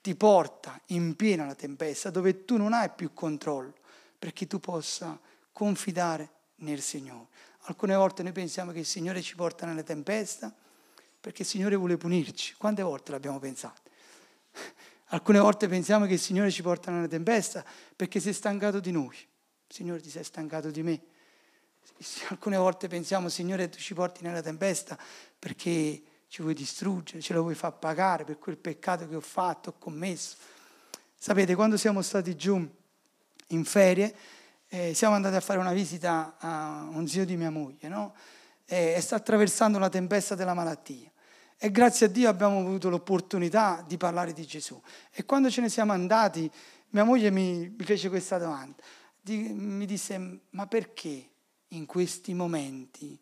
ti 0.00 0.14
porta 0.14 0.80
in 0.86 1.16
piena 1.16 1.44
la 1.44 1.56
tempesta, 1.56 2.08
dove 2.08 2.44
tu 2.44 2.56
non 2.56 2.72
hai 2.72 2.88
più 2.88 3.12
controllo, 3.12 3.74
perché 4.16 4.46
tu 4.46 4.60
possa 4.60 5.18
confidare 5.50 6.30
nel 6.58 6.80
Signore. 6.80 7.26
Alcune 7.62 7.96
volte 7.96 8.22
noi 8.22 8.30
pensiamo 8.30 8.70
che 8.70 8.78
il 8.78 8.86
Signore 8.86 9.22
ci 9.22 9.34
porta 9.34 9.66
nella 9.66 9.82
tempesta 9.82 10.54
perché 11.20 11.42
il 11.42 11.48
Signore 11.48 11.74
vuole 11.74 11.96
punirci. 11.96 12.54
Quante 12.54 12.82
volte 12.82 13.10
l'abbiamo 13.10 13.40
pensato? 13.40 13.80
Alcune 15.06 15.40
volte 15.40 15.66
pensiamo 15.66 16.06
che 16.06 16.12
il 16.12 16.20
Signore 16.20 16.52
ci 16.52 16.62
porta 16.62 16.92
nella 16.92 17.08
tempesta 17.08 17.64
perché 17.96 18.20
si 18.20 18.28
è 18.28 18.32
stancato 18.32 18.78
di 18.78 18.92
noi. 18.92 19.16
Signore, 19.66 20.00
ti 20.00 20.10
sei 20.10 20.22
stancato 20.22 20.70
di 20.70 20.84
me. 20.84 21.02
Alcune 22.28 22.56
volte 22.56 22.86
pensiamo, 22.86 23.28
Signore, 23.28 23.68
tu 23.68 23.78
ci 23.78 23.94
porti 23.94 24.22
nella 24.22 24.42
tempesta 24.42 24.96
perché 25.36 26.02
ci 26.32 26.40
vuoi 26.40 26.54
distruggere, 26.54 27.20
ce 27.20 27.34
lo 27.34 27.42
vuoi 27.42 27.54
far 27.54 27.78
pagare 27.78 28.24
per 28.24 28.38
quel 28.38 28.56
peccato 28.56 29.06
che 29.06 29.14
ho 29.14 29.20
fatto, 29.20 29.68
ho 29.68 29.74
commesso. 29.78 30.36
Sapete, 31.14 31.54
quando 31.54 31.76
siamo 31.76 32.00
stati 32.00 32.34
giù 32.36 32.66
in 33.48 33.64
ferie, 33.66 34.14
eh, 34.68 34.94
siamo 34.94 35.14
andati 35.14 35.34
a 35.34 35.40
fare 35.40 35.58
una 35.58 35.74
visita 35.74 36.36
a 36.38 36.88
un 36.90 37.06
zio 37.06 37.26
di 37.26 37.36
mia 37.36 37.50
moglie, 37.50 37.86
no? 37.88 38.14
e 38.64 38.98
sta 39.02 39.16
attraversando 39.16 39.78
la 39.78 39.90
tempesta 39.90 40.34
della 40.34 40.54
malattia. 40.54 41.12
E 41.58 41.70
grazie 41.70 42.06
a 42.06 42.08
Dio 42.08 42.30
abbiamo 42.30 42.60
avuto 42.60 42.88
l'opportunità 42.88 43.84
di 43.86 43.98
parlare 43.98 44.32
di 44.32 44.46
Gesù. 44.46 44.80
E 45.10 45.26
quando 45.26 45.50
ce 45.50 45.60
ne 45.60 45.68
siamo 45.68 45.92
andati, 45.92 46.50
mia 46.92 47.04
moglie 47.04 47.30
mi, 47.30 47.74
mi 47.76 47.84
fece 47.84 48.08
questa 48.08 48.38
domanda. 48.38 48.82
Di, 49.20 49.36
mi 49.36 49.84
disse, 49.84 50.40
ma 50.48 50.66
perché 50.66 51.28
in 51.68 51.84
questi 51.84 52.32
momenti 52.32 53.20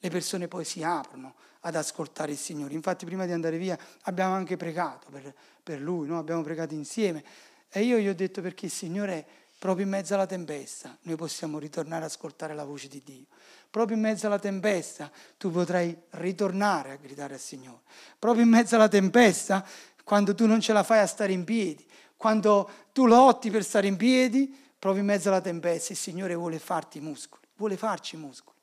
le 0.00 0.10
persone 0.10 0.48
poi 0.48 0.64
si 0.64 0.82
aprono 0.82 1.34
ad 1.60 1.74
ascoltare 1.74 2.32
il 2.32 2.38
Signore? 2.38 2.74
Infatti 2.74 3.04
prima 3.04 3.26
di 3.26 3.32
andare 3.32 3.58
via 3.58 3.78
abbiamo 4.02 4.34
anche 4.34 4.56
pregato 4.56 5.08
per, 5.10 5.34
per 5.62 5.80
Lui, 5.80 6.06
no? 6.06 6.18
abbiamo 6.18 6.42
pregato 6.42 6.74
insieme. 6.74 7.24
E 7.70 7.82
io 7.82 7.98
gli 7.98 8.08
ho 8.08 8.14
detto 8.14 8.40
perché 8.40 8.66
il 8.66 8.72
Signore 8.72 9.26
proprio 9.58 9.84
in 9.84 9.90
mezzo 9.90 10.14
alla 10.14 10.26
tempesta 10.26 10.96
noi 11.02 11.16
possiamo 11.16 11.58
ritornare 11.58 12.04
ad 12.04 12.10
ascoltare 12.10 12.54
la 12.54 12.64
voce 12.64 12.88
di 12.88 13.02
Dio. 13.04 13.26
Proprio 13.70 13.96
in 13.96 14.02
mezzo 14.02 14.26
alla 14.26 14.38
tempesta 14.38 15.10
tu 15.36 15.50
potrai 15.50 15.96
ritornare 16.10 16.92
a 16.92 16.96
gridare 16.96 17.34
al 17.34 17.40
Signore. 17.40 17.80
Proprio 18.18 18.44
in 18.44 18.48
mezzo 18.48 18.76
alla 18.76 18.88
tempesta, 18.88 19.66
quando 20.04 20.34
tu 20.34 20.46
non 20.46 20.60
ce 20.60 20.72
la 20.72 20.82
fai 20.82 21.00
a 21.00 21.06
stare 21.06 21.32
in 21.32 21.44
piedi, 21.44 21.86
quando 22.16 22.70
tu 22.92 23.06
lotti 23.06 23.50
per 23.50 23.62
stare 23.62 23.86
in 23.86 23.96
piedi, 23.96 24.54
proprio 24.78 25.02
in 25.02 25.08
mezzo 25.08 25.28
alla 25.28 25.40
tempesta 25.40 25.92
il 25.92 25.98
Signore 25.98 26.34
vuole 26.34 26.58
farti 26.58 27.00
muscoli, 27.00 27.42
vuole 27.56 27.76
farci 27.76 28.16
muscoli. 28.16 28.57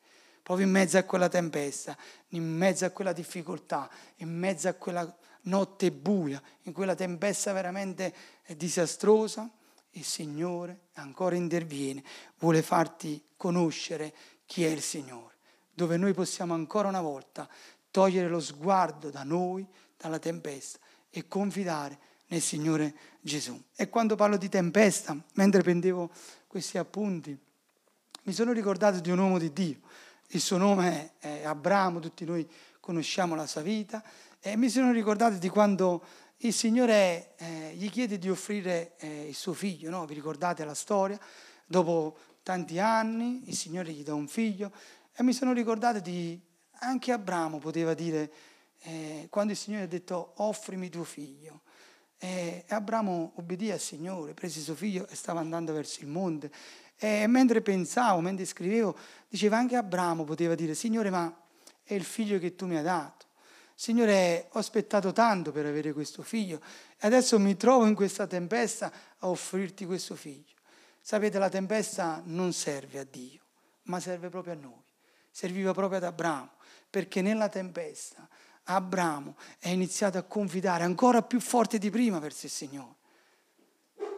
Proprio 0.45 0.67
in 0.67 0.71
mezzo 0.71 0.99
a 0.99 1.03
quella 1.03 1.27
tempesta, 1.27 1.97
in 2.29 2.43
mezzo 2.43 2.85
a 2.85 2.91
quella 2.91 3.13
difficoltà, 3.13 3.89
in 4.17 4.29
mezzo 4.29 4.67
a 4.67 4.73
quella 4.73 5.17
notte 5.45 5.91
buia, 5.91 6.39
in 6.65 6.71
quella 6.71 6.93
tempesta 6.93 7.51
veramente 7.51 8.13
disastrosa, 8.55 9.49
il 9.93 10.03
Signore 10.03 10.81
ancora 10.93 11.35
interviene, 11.35 12.03
vuole 12.37 12.61
farti 12.61 13.19
conoscere 13.35 14.13
chi 14.45 14.63
è 14.63 14.67
il 14.67 14.83
Signore, 14.83 15.33
dove 15.73 15.97
noi 15.97 16.13
possiamo 16.13 16.53
ancora 16.53 16.89
una 16.89 17.01
volta 17.01 17.49
togliere 17.89 18.27
lo 18.27 18.39
sguardo 18.39 19.09
da 19.09 19.23
noi, 19.23 19.65
dalla 19.97 20.19
tempesta 20.19 20.77
e 21.09 21.27
confidare 21.27 21.97
nel 22.27 22.41
Signore 22.41 22.93
Gesù. 23.19 23.59
E 23.75 23.89
quando 23.89 24.15
parlo 24.15 24.37
di 24.37 24.47
tempesta, 24.47 25.19
mentre 25.33 25.63
prendevo 25.63 26.11
questi 26.45 26.77
appunti, 26.77 27.35
mi 28.21 28.33
sono 28.33 28.51
ricordato 28.51 28.99
di 28.99 29.09
un 29.09 29.17
uomo 29.17 29.39
di 29.39 29.51
Dio. 29.51 29.79
Il 30.29 30.41
suo 30.41 30.57
nome 30.57 31.13
è 31.19 31.43
Abramo, 31.43 31.99
tutti 31.99 32.25
noi 32.25 32.47
conosciamo 32.79 33.35
la 33.35 33.45
sua 33.45 33.61
vita, 33.61 34.03
e 34.39 34.57
mi 34.57 34.69
sono 34.69 34.91
ricordato 34.91 35.37
di 35.37 35.49
quando 35.49 36.03
il 36.37 36.53
Signore 36.53 37.35
eh, 37.37 37.73
gli 37.75 37.89
chiede 37.89 38.17
di 38.17 38.29
offrire 38.29 38.95
eh, 38.97 39.27
il 39.29 39.35
suo 39.35 39.53
figlio, 39.53 39.89
no? 39.89 40.05
vi 40.05 40.15
ricordate 40.15 40.65
la 40.65 40.73
storia? 40.73 41.19
Dopo 41.65 42.17
tanti 42.43 42.79
anni 42.79 43.49
il 43.49 43.55
Signore 43.55 43.91
gli 43.91 44.03
dà 44.03 44.13
un 44.13 44.27
figlio 44.27 44.71
e 45.15 45.23
mi 45.23 45.33
sono 45.33 45.53
ricordato 45.53 45.99
di, 45.99 46.39
anche 46.79 47.11
Abramo 47.11 47.59
poteva 47.59 47.93
dire, 47.93 48.31
eh, 48.81 49.27
quando 49.29 49.53
il 49.53 49.57
Signore 49.57 49.83
ha 49.83 49.87
detto 49.87 50.33
offrimi 50.37 50.89
tuo 50.89 51.03
figlio, 51.03 51.61
e 52.17 52.63
Abramo 52.69 53.33
obbedì 53.35 53.71
al 53.71 53.79
Signore, 53.79 54.33
prese 54.33 54.59
suo 54.59 54.75
figlio 54.75 55.07
e 55.07 55.15
stava 55.15 55.39
andando 55.39 55.73
verso 55.73 56.01
il 56.01 56.07
monte. 56.07 56.51
E 56.97 57.27
mentre 57.27 57.61
pensavo, 57.61 58.21
mentre 58.21 58.45
scrivevo, 58.45 58.97
diceva 59.27 59.57
anche 59.57 59.75
Abramo 59.75 60.23
poteva 60.23 60.55
dire, 60.55 60.73
Signore, 60.73 61.09
ma 61.09 61.35
è 61.83 61.93
il 61.93 62.03
figlio 62.03 62.39
che 62.39 62.55
tu 62.55 62.65
mi 62.65 62.77
hai 62.77 62.83
dato. 62.83 63.25
Signore, 63.75 64.47
ho 64.51 64.59
aspettato 64.59 65.11
tanto 65.11 65.51
per 65.51 65.65
avere 65.65 65.91
questo 65.91 66.23
figlio 66.23 66.61
e 66.97 67.07
adesso 67.07 67.37
mi 67.37 67.57
trovo 67.57 67.85
in 67.85 67.93
questa 67.93 68.25
tempesta 68.25 68.91
a 69.19 69.27
offrirti 69.27 69.85
questo 69.85 70.15
figlio. 70.15 70.53
Sapete, 71.01 71.37
la 71.37 71.49
tempesta 71.49 72.21
non 72.25 72.53
serve 72.53 72.99
a 72.99 73.03
Dio, 73.03 73.41
ma 73.83 73.99
serve 73.99 74.29
proprio 74.29 74.53
a 74.53 74.55
noi. 74.55 74.83
Serviva 75.29 75.73
proprio 75.73 75.97
ad 75.97 76.05
Abramo, 76.05 76.51
perché 76.89 77.21
nella 77.21 77.49
tempesta 77.49 78.27
Abramo 78.63 79.35
è 79.59 79.67
iniziato 79.69 80.17
a 80.17 80.23
confidare 80.23 80.85
ancora 80.85 81.21
più 81.21 81.41
forte 81.41 81.77
di 81.77 81.89
prima 81.89 82.19
verso 82.19 82.45
il 82.45 82.51
Signore. 82.51 82.95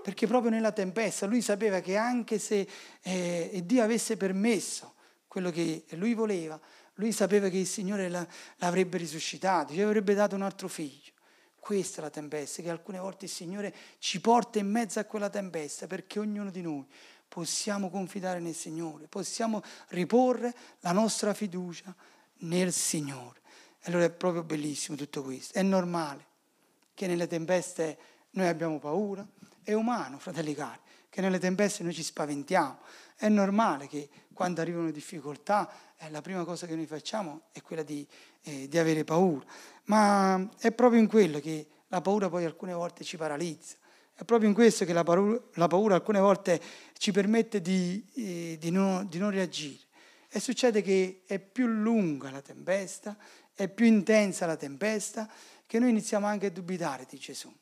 Perché 0.07 0.25
proprio 0.25 0.51
nella 0.51 0.71
tempesta 0.71 1.25
lui 1.25 1.41
sapeva 1.41 1.81
che 1.81 1.97
anche 1.97 2.39
se 2.39 2.65
eh, 3.01 3.61
Dio 3.65 3.83
avesse 3.83 4.15
permesso 4.15 4.93
quello 5.27 5.51
che 5.51 5.83
lui 5.95 6.13
voleva, 6.13 6.57
lui 6.93 7.11
sapeva 7.11 7.49
che 7.49 7.57
il 7.57 7.67
Signore 7.67 8.07
l'avrebbe 8.55 8.97
risuscitato, 8.97 9.73
gli 9.73 9.81
avrebbe 9.81 10.13
dato 10.13 10.33
un 10.33 10.43
altro 10.43 10.69
figlio. 10.69 11.11
Questa 11.59 11.99
è 11.99 12.03
la 12.03 12.09
tempesta, 12.09 12.61
che 12.61 12.69
alcune 12.69 12.99
volte 12.99 13.25
il 13.25 13.31
Signore 13.31 13.75
ci 13.99 14.21
porta 14.21 14.59
in 14.59 14.71
mezzo 14.71 14.97
a 15.01 15.03
quella 15.03 15.29
tempesta, 15.29 15.87
perché 15.87 16.19
ognuno 16.19 16.51
di 16.51 16.61
noi 16.61 16.85
possiamo 17.27 17.89
confidare 17.89 18.39
nel 18.39 18.55
Signore, 18.55 19.07
possiamo 19.07 19.61
riporre 19.89 20.55
la 20.79 20.93
nostra 20.93 21.33
fiducia 21.33 21.93
nel 22.43 22.71
Signore. 22.71 23.41
E 23.81 23.89
allora 23.89 24.05
è 24.05 24.09
proprio 24.09 24.43
bellissimo 24.43 24.95
tutto 24.95 25.21
questo. 25.21 25.59
È 25.59 25.61
normale 25.63 26.25
che 26.93 27.07
nelle 27.07 27.27
tempeste 27.27 27.97
noi 28.29 28.47
abbiamo 28.47 28.79
paura, 28.79 29.27
è 29.67 29.73
umano, 29.73 30.17
fratelli 30.17 30.55
cari, 30.55 30.79
che 31.09 31.19
nelle 31.19 31.39
tempeste 31.39 31.83
noi 31.83 31.93
ci 31.93 32.01
spaventiamo. 32.01 32.79
È 33.17 33.27
normale 33.27 33.89
che 33.89 34.07
quando 34.31 34.61
arrivano 34.61 34.91
difficoltà 34.91 35.69
eh, 35.97 36.09
la 36.09 36.21
prima 36.21 36.45
cosa 36.45 36.65
che 36.65 36.73
noi 36.73 36.85
facciamo 36.85 37.41
è 37.51 37.61
quella 37.61 37.83
di, 37.83 38.07
eh, 38.43 38.69
di 38.69 38.77
avere 38.77 39.03
paura. 39.03 39.43
Ma 39.85 40.49
è 40.57 40.71
proprio 40.71 41.01
in 41.01 41.07
quello 41.09 41.41
che 41.41 41.67
la 41.89 41.99
paura 41.99 42.29
poi 42.29 42.45
alcune 42.45 42.71
volte 42.71 43.03
ci 43.03 43.17
paralizza. 43.17 43.75
È 44.13 44.23
proprio 44.23 44.47
in 44.47 44.55
questo 44.55 44.85
che 44.85 44.93
la 44.93 45.03
paura, 45.03 45.37
la 45.55 45.67
paura 45.67 45.95
alcune 45.95 46.19
volte 46.19 46.61
ci 46.97 47.11
permette 47.11 47.59
di, 47.59 48.05
eh, 48.13 48.57
di, 48.57 48.71
no, 48.71 49.03
di, 49.03 49.17
non 49.17 49.31
reagire. 49.31 49.83
E 50.29 50.39
succede 50.39 50.81
che 50.81 51.23
è 51.25 51.39
più 51.39 51.67
lunga 51.67 52.31
la 52.31 52.41
tempesta, 52.41 53.17
è 53.53 53.67
più 53.67 53.85
intensa 53.85 54.45
la 54.45 54.55
tempesta, 54.55 55.29
che 55.65 55.77
noi 55.77 55.89
iniziamo 55.89 56.25
anche 56.25 56.45
a 56.45 56.51
dubitare 56.51 57.05
di 57.09 57.17
Gesù. 57.17 57.53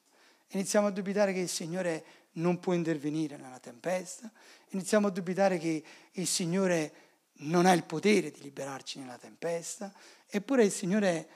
Iniziamo 0.49 0.87
a 0.87 0.91
dubitare 0.91 1.33
che 1.33 1.39
il 1.39 1.49
Signore 1.49 2.03
non 2.33 2.59
può 2.59 2.73
intervenire 2.73 3.37
nella 3.37 3.59
tempesta, 3.59 4.31
iniziamo 4.69 5.07
a 5.07 5.11
dubitare 5.11 5.57
che 5.57 5.83
il 6.11 6.27
Signore 6.27 6.93
non 7.39 7.65
ha 7.65 7.73
il 7.73 7.83
potere 7.83 8.31
di 8.31 8.41
liberarci 8.41 8.99
nella 8.99 9.17
tempesta, 9.17 9.93
eppure 10.27 10.63
il 10.63 10.71
Signore, 10.71 11.27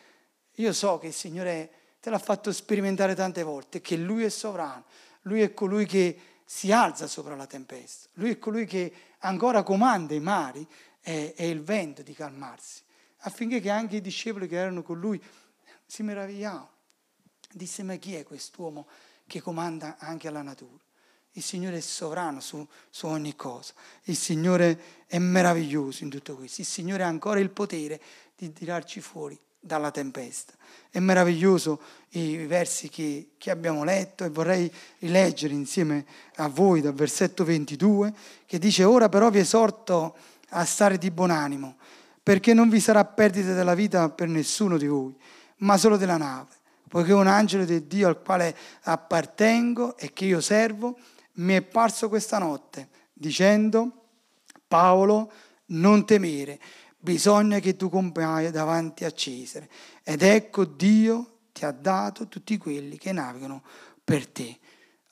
io 0.55 0.73
so 0.73 0.97
che 0.97 1.07
il 1.07 1.13
Signore 1.13 1.71
te 1.99 2.09
l'ha 2.09 2.19
fatto 2.19 2.51
sperimentare 2.51 3.15
tante 3.15 3.43
volte, 3.43 3.81
che 3.81 3.97
Lui 3.97 4.23
è 4.23 4.29
sovrano, 4.29 4.85
Lui 5.21 5.41
è 5.41 5.53
colui 5.53 5.85
che 5.85 6.19
si 6.45 6.71
alza 6.71 7.07
sopra 7.07 7.35
la 7.35 7.47
tempesta, 7.47 8.09
Lui 8.13 8.31
è 8.31 8.37
colui 8.37 8.65
che 8.65 8.93
ancora 9.19 9.63
comanda 9.63 10.13
i 10.13 10.19
mari 10.19 10.65
e, 11.01 11.33
e 11.35 11.49
il 11.49 11.61
vento 11.61 12.01
di 12.01 12.13
calmarsi, 12.13 12.81
affinché 13.19 13.59
che 13.59 13.69
anche 13.69 13.97
i 13.97 14.01
discepoli 14.01 14.47
che 14.47 14.55
erano 14.55 14.81
con 14.81 14.99
Lui 14.99 15.21
si 15.85 16.03
meravigliavano. 16.03 16.77
Disse, 17.51 17.83
ma 17.83 17.95
chi 17.95 18.15
è 18.15 18.23
quest'uomo 18.23 18.87
che 19.25 19.41
comanda 19.41 19.97
anche 19.97 20.27
alla 20.27 20.41
natura? 20.41 20.77
Il 21.33 21.43
Signore 21.43 21.77
è 21.77 21.81
sovrano 21.81 22.39
su, 22.41 22.65
su, 22.89 23.07
ogni 23.07 23.35
cosa. 23.35 23.73
Il 24.03 24.15
Signore 24.15 25.05
è 25.07 25.17
meraviglioso 25.19 26.03
in 26.03 26.09
tutto 26.09 26.35
questo. 26.35 26.61
Il 26.61 26.67
Signore 26.67 27.03
ha 27.03 27.07
ancora 27.07 27.39
il 27.39 27.49
potere 27.49 27.99
di 28.35 28.51
tirarci 28.51 28.99
fuori 29.01 29.39
dalla 29.59 29.91
tempesta. 29.91 30.53
È 30.89 30.99
meraviglioso 30.99 31.81
i 32.09 32.45
versi 32.45 32.89
che, 32.89 33.31
che, 33.37 33.51
abbiamo 33.51 33.83
letto 33.83 34.23
e 34.23 34.29
vorrei 34.29 34.71
rileggere 34.99 35.53
insieme 35.53 36.05
a 36.35 36.47
voi 36.47 36.81
dal 36.81 36.93
versetto 36.93 37.43
22 37.43 38.13
che 38.45 38.57
dice 38.57 38.83
ora 38.83 39.09
però 39.09 39.29
vi 39.29 39.39
esorto 39.39 40.15
a 40.49 40.65
stare 40.65 40.97
di 40.97 41.11
buon 41.11 41.29
animo 41.29 41.77
perché 42.23 42.53
non 42.53 42.69
vi 42.69 42.79
sarà 42.79 43.05
perdita 43.05 43.53
della 43.53 43.75
vita 43.75 44.09
per 44.09 44.27
nessuno 44.27 44.77
di 44.77 44.87
voi 44.87 45.15
ma 45.57 45.77
solo 45.77 45.97
della 45.97 46.17
nave 46.17 46.58
poiché 46.89 47.13
un 47.13 47.27
angelo 47.27 47.63
di 47.63 47.87
Dio 47.87 48.09
al 48.09 48.21
quale 48.21 48.53
appartengo 48.81 49.95
e 49.95 50.11
che 50.11 50.25
io 50.25 50.41
servo 50.41 50.97
mi 51.35 51.53
è 51.53 51.61
parso 51.61 52.09
questa 52.09 52.37
notte 52.37 52.89
dicendo 53.13 54.07
Paolo 54.67 55.31
non 55.67 56.05
temere 56.05 56.59
bisogna 56.99 57.59
che 57.59 57.75
tu 57.75 57.89
compaia 57.89 58.51
davanti 58.51 59.05
a 59.05 59.11
Cesare. 59.11 59.69
Ed 60.03 60.21
ecco 60.21 60.65
Dio 60.65 61.37
ti 61.53 61.65
ha 61.65 61.71
dato 61.71 62.27
tutti 62.27 62.57
quelli 62.57 62.97
che 62.97 63.11
navigano 63.11 63.63
per 64.03 64.27
te. 64.27 64.57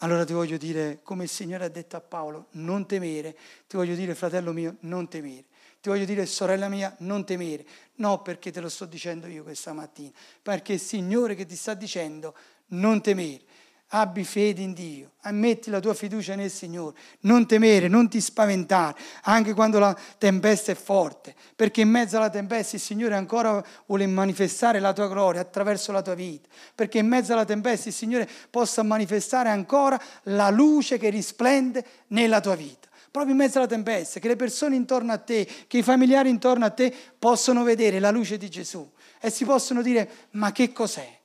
Allora 0.02 0.26
ti 0.26 0.34
voglio 0.34 0.58
dire, 0.58 1.00
come 1.02 1.24
il 1.24 1.30
Signore 1.30 1.66
ha 1.66 1.70
detto 1.70 1.96
a 1.96 2.02
Paolo, 2.02 2.48
non 2.52 2.86
temere. 2.86 3.36
Ti 3.68 3.78
voglio 3.78 3.96
dire, 3.96 4.14
fratello 4.14 4.52
mio, 4.54 4.76
non 4.82 5.08
temere. 5.08 5.46
Ti 5.88 5.94
voglio 5.94 6.06
dire, 6.06 6.26
sorella 6.26 6.68
mia, 6.68 6.94
non 7.00 7.24
temere. 7.24 7.66
No 7.96 8.22
perché 8.22 8.52
te 8.52 8.60
lo 8.60 8.68
sto 8.68 8.84
dicendo 8.84 9.26
io 9.28 9.44
questa 9.44 9.72
mattina, 9.72 10.12
perché 10.42 10.74
il 10.74 10.82
Signore 10.82 11.34
che 11.34 11.46
ti 11.46 11.56
sta 11.56 11.76
dicendo 11.76 12.36
non 12.72 13.02
temere. 13.02 13.40
Abbi 13.92 14.26
fede 14.26 14.62
in 14.62 14.74
Dio, 14.74 15.12
metti 15.30 15.70
la 15.70 15.80
tua 15.80 15.94
fiducia 15.94 16.36
nel 16.36 16.52
Signore, 16.52 16.98
non 17.22 17.48
temere, 17.48 17.88
non 17.88 18.10
ti 18.10 18.20
spaventare, 18.20 19.00
anche 19.22 19.54
quando 19.54 19.80
la 19.80 19.98
tempesta 20.18 20.74
è 20.74 20.76
forte, 20.76 21.34
perché 21.56 21.80
in 21.80 21.90
mezzo 21.90 22.18
alla 22.18 22.30
tempesta 22.30 22.76
il 22.76 22.82
Signore 22.82 23.16
ancora 23.16 23.64
vuole 23.86 24.06
manifestare 24.08 24.82
la 24.82 24.92
tua 24.92 25.08
gloria 25.08 25.40
attraverso 25.40 25.94
la 25.94 26.02
tua 26.02 26.16
vita, 26.16 26.50
perché 26.76 26.98
in 26.98 27.08
mezzo 27.08 27.32
alla 27.32 27.46
tempesta 27.46 27.88
il 27.88 27.96
Signore 27.96 28.30
possa 28.50 28.84
manifestare 28.84 29.48
ancora 29.48 29.98
la 30.24 30.50
luce 30.50 30.98
che 30.98 31.10
risplende 31.10 31.86
nella 32.08 32.42
tua 32.42 32.56
vita. 32.56 32.87
Proprio 33.18 33.36
in 33.36 33.42
mezzo 33.42 33.58
alla 33.58 33.68
tempesta, 33.68 34.20
che 34.20 34.28
le 34.28 34.36
persone 34.36 34.76
intorno 34.76 35.12
a 35.12 35.18
te, 35.18 35.48
che 35.66 35.80
i 35.80 35.84
familiari 35.84 36.30
intorno 36.30 36.66
a 36.66 36.70
te 36.70 36.94
possano 37.18 37.64
vedere 37.64 38.00
la 38.00 38.12
luce 38.12 38.38
di 38.38 38.48
Gesù 38.48 38.88
e 39.20 39.32
si 39.32 39.44
possono 39.44 39.82
dire 39.82 40.28
ma 40.32 40.52
che 40.52 40.72
cos'è? 40.72 41.16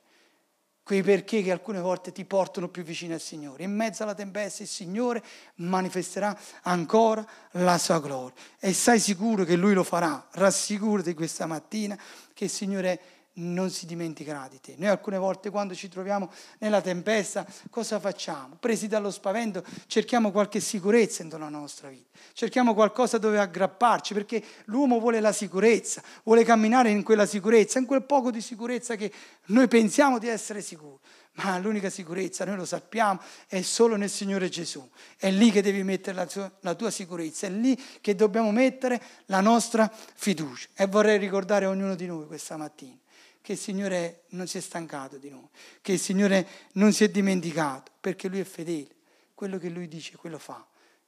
quei 0.81 1.01
perché 1.01 1.41
che 1.43 1.51
alcune 1.51 1.79
volte 1.79 2.11
ti 2.11 2.25
portano 2.25 2.67
più 2.67 2.83
vicino 2.83 3.13
al 3.13 3.21
Signore. 3.21 3.63
In 3.63 3.73
mezzo 3.73 4.03
alla 4.03 4.15
tempesta 4.15 4.63
il 4.63 4.69
Signore 4.69 5.23
manifesterà 5.55 6.37
ancora 6.63 7.25
la 7.51 7.77
sua 7.77 8.01
gloria 8.01 8.35
e 8.59 8.73
sai 8.73 8.99
sicuro 8.99 9.45
che 9.45 9.55
Lui 9.55 9.73
lo 9.73 9.83
farà. 9.83 10.27
Rassicurati 10.31 11.13
questa 11.13 11.45
mattina 11.45 11.97
che 12.33 12.45
il 12.45 12.49
Signore 12.49 12.99
non 13.35 13.69
si 13.71 13.85
dimenticherà 13.85 14.47
di 14.49 14.59
te. 14.59 14.75
Noi 14.77 14.89
alcune 14.89 15.17
volte 15.17 15.49
quando 15.49 15.73
ci 15.73 15.87
troviamo 15.87 16.31
nella 16.59 16.81
tempesta, 16.81 17.45
cosa 17.69 17.99
facciamo? 17.99 18.57
Presi 18.59 18.87
dallo 18.87 19.09
spavento, 19.09 19.63
cerchiamo 19.87 20.31
qualche 20.31 20.59
sicurezza 20.59 21.23
alla 21.23 21.49
nostra 21.49 21.89
vita, 21.89 22.17
cerchiamo 22.33 22.73
qualcosa 22.73 23.17
dove 23.17 23.39
aggrapparci, 23.39 24.13
perché 24.13 24.43
l'uomo 24.65 24.99
vuole 24.99 25.19
la 25.19 25.31
sicurezza, 25.31 26.03
vuole 26.23 26.43
camminare 26.43 26.89
in 26.89 27.03
quella 27.03 27.25
sicurezza, 27.25 27.79
in 27.79 27.85
quel 27.85 28.03
poco 28.03 28.29
di 28.29 28.41
sicurezza 28.41 28.95
che 28.95 29.11
noi 29.45 29.67
pensiamo 29.67 30.19
di 30.19 30.27
essere 30.27 30.61
sicuri. 30.61 30.99
Ma 31.35 31.57
l'unica 31.57 31.89
sicurezza, 31.89 32.45
noi 32.45 32.57
lo 32.57 32.65
sappiamo, 32.65 33.19
è 33.47 33.63
solo 33.63 33.95
nel 33.95 34.11
Signore 34.11 34.49
Gesù. 34.49 34.87
È 35.17 35.31
lì 35.31 35.49
che 35.49 35.63
devi 35.63 35.81
mettere 35.81 36.15
la 36.15 36.27
tua, 36.27 36.51
la 36.59 36.75
tua 36.75 36.91
sicurezza, 36.91 37.47
è 37.47 37.49
lì 37.49 37.75
che 38.01 38.13
dobbiamo 38.13 38.51
mettere 38.51 39.01
la 39.25 39.41
nostra 39.41 39.91
fiducia. 39.91 40.67
E 40.75 40.85
vorrei 40.85 41.17
ricordare 41.17 41.65
a 41.65 41.69
ognuno 41.69 41.95
di 41.95 42.05
noi 42.05 42.27
questa 42.27 42.55
mattina 42.55 43.01
che 43.43 43.51
il 43.51 43.57
Signore 43.57 44.23
non 44.29 44.47
si 44.47 44.57
è 44.57 44.61
stancato 44.61 45.17
di 45.17 45.29
noi, 45.29 45.49
che 45.81 45.91
il 45.91 45.99
Signore 45.99 46.47
non 46.75 46.93
si 46.93 47.03
è 47.03 47.09
dimenticato, 47.09 47.91
perché 47.99 48.29
Lui 48.29 48.39
è 48.39 48.45
fedele. 48.45 48.95
Quello 49.35 49.57
che 49.57 49.67
Lui 49.67 49.89
dice, 49.89 50.15
quello 50.15 50.37
fa. 50.37 50.65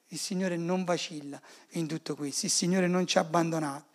Il 0.09 0.19
Signore 0.19 0.57
non 0.57 0.83
vacilla 0.83 1.41
in 1.69 1.87
tutto 1.87 2.13
questo, 2.13 2.45
il 2.45 2.51
Signore 2.51 2.87
non 2.87 3.07
ci 3.07 3.17
ha 3.17 3.21
abbandonato. 3.21 3.85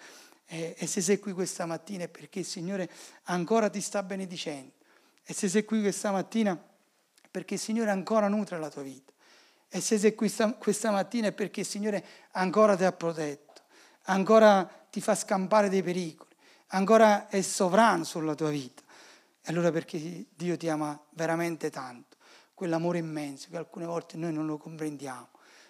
E, 0.47 0.75
se 0.87 1.03
sei 1.03 1.19
qui 1.19 1.33
questa 1.33 1.67
mattina 1.67 2.05
è 2.05 2.09
perché 2.09 2.39
il 2.39 2.47
Signore 2.47 2.91
ancora 3.25 3.69
ti 3.69 3.83
sta 3.83 4.03
benedicendo. 4.03 4.73
E 5.23 5.35
se 5.35 5.47
sei 5.47 5.67
qui 5.67 5.83
questa 5.83 6.11
mattina 6.11 6.53
è 6.53 7.29
perché 7.31 7.55
il 7.55 7.61
Signore 7.61 7.91
ancora 7.91 8.27
nutre 8.29 8.59
la 8.59 8.71
tua 8.71 8.83
vita. 8.83 9.13
E 9.69 9.83
se 9.83 9.99
sei 9.99 10.15
qui 10.15 10.33
questa 10.59 10.91
mattina 10.91 11.27
è 11.27 11.33
perché 11.33 11.61
il 11.61 11.67
Signore 11.67 12.03
ancora 12.31 12.75
ti 12.75 12.85
ha 12.85 12.93
protetto, 12.93 13.61
ancora 14.05 14.65
ti 14.91 15.03
fa 15.03 15.15
scampare 15.15 15.69
dei 15.69 15.83
pericoli 15.83 16.30
ancora 16.71 17.29
è 17.29 17.41
sovrano 17.43 18.05
sulla 18.05 18.35
tua 18.35 18.51
vita. 18.51 18.83
E 19.43 19.51
allora 19.51 19.71
perché 19.71 20.27
Dio 20.35 20.57
ti 20.57 20.69
ama 20.69 20.99
veramente 21.11 21.71
tanto, 21.71 22.17
quell'amore 22.55 22.99
immenso 22.99 23.49
che 23.51 23.57
alcune 23.57 23.87
volte 23.87 24.17
noi 24.17 24.33
non 24.33 24.47
lo 24.47 24.59
comprendiamo. 24.59 25.29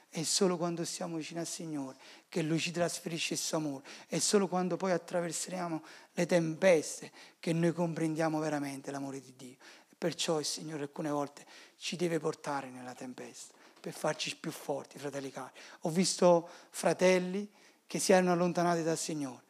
È 0.09 0.25
solo 0.25 0.57
quando 0.57 0.85
stiamo 0.85 1.17
vicino 1.17 1.39
al 1.39 1.47
Signore 1.47 1.97
che 2.29 2.43
Lui 2.43 2.59
ci 2.59 2.73
trasferisce 2.73 3.35
il 3.35 3.39
suo 3.39 3.59
amore. 3.59 3.85
È 4.09 4.19
solo 4.19 4.49
quando 4.49 4.77
poi 4.77 4.91
attraverseremo 4.91 5.83
le 6.15 6.27
tempeste 6.27 7.13
che 7.39 7.53
noi 7.53 7.73
comprendiamo 7.73 8.41
veramente 8.41 8.91
l'amore 8.91 9.21
di 9.21 9.33
Dio. 9.37 9.57
E 9.89 9.95
perciò 9.97 10.41
il 10.41 10.45
Signore 10.45 10.83
alcune 10.83 11.11
volte 11.11 11.47
ci 11.77 11.95
deve 11.95 12.19
portare 12.19 12.71
nella 12.71 12.93
tempesta 12.93 13.55
per 13.79 13.93
farci 13.93 14.37
più 14.37 14.51
forti, 14.51 14.99
fratelli 14.99 15.31
cari. 15.31 15.53
Ho 15.83 15.91
visto 15.91 16.49
fratelli 16.71 17.49
che 17.87 18.01
si 18.01 18.13
erano 18.13 18.33
allontanati 18.33 18.83
dal 18.83 18.99
Signore 18.99 19.45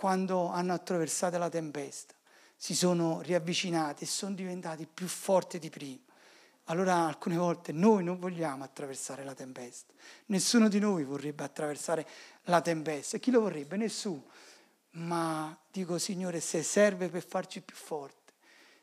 quando 0.00 0.46
hanno 0.46 0.72
attraversato 0.72 1.36
la 1.36 1.50
tempesta, 1.50 2.14
si 2.56 2.74
sono 2.74 3.20
riavvicinati 3.20 4.04
e 4.04 4.06
sono 4.06 4.34
diventati 4.34 4.86
più 4.86 5.06
forti 5.06 5.58
di 5.58 5.68
prima. 5.68 6.00
Allora 6.64 7.06
alcune 7.06 7.36
volte 7.36 7.72
noi 7.72 8.02
non 8.02 8.18
vogliamo 8.18 8.64
attraversare 8.64 9.24
la 9.24 9.34
tempesta. 9.34 9.92
Nessuno 10.26 10.70
di 10.70 10.78
noi 10.78 11.04
vorrebbe 11.04 11.44
attraversare 11.44 12.06
la 12.44 12.62
tempesta. 12.62 13.18
Chi 13.18 13.30
lo 13.30 13.42
vorrebbe? 13.42 13.76
Nessuno. 13.76 14.24
Ma 14.92 15.54
dico, 15.70 15.98
Signore, 15.98 16.40
se 16.40 16.62
serve 16.62 17.10
per 17.10 17.22
farci 17.22 17.60
più 17.60 17.76
forti, 17.76 18.32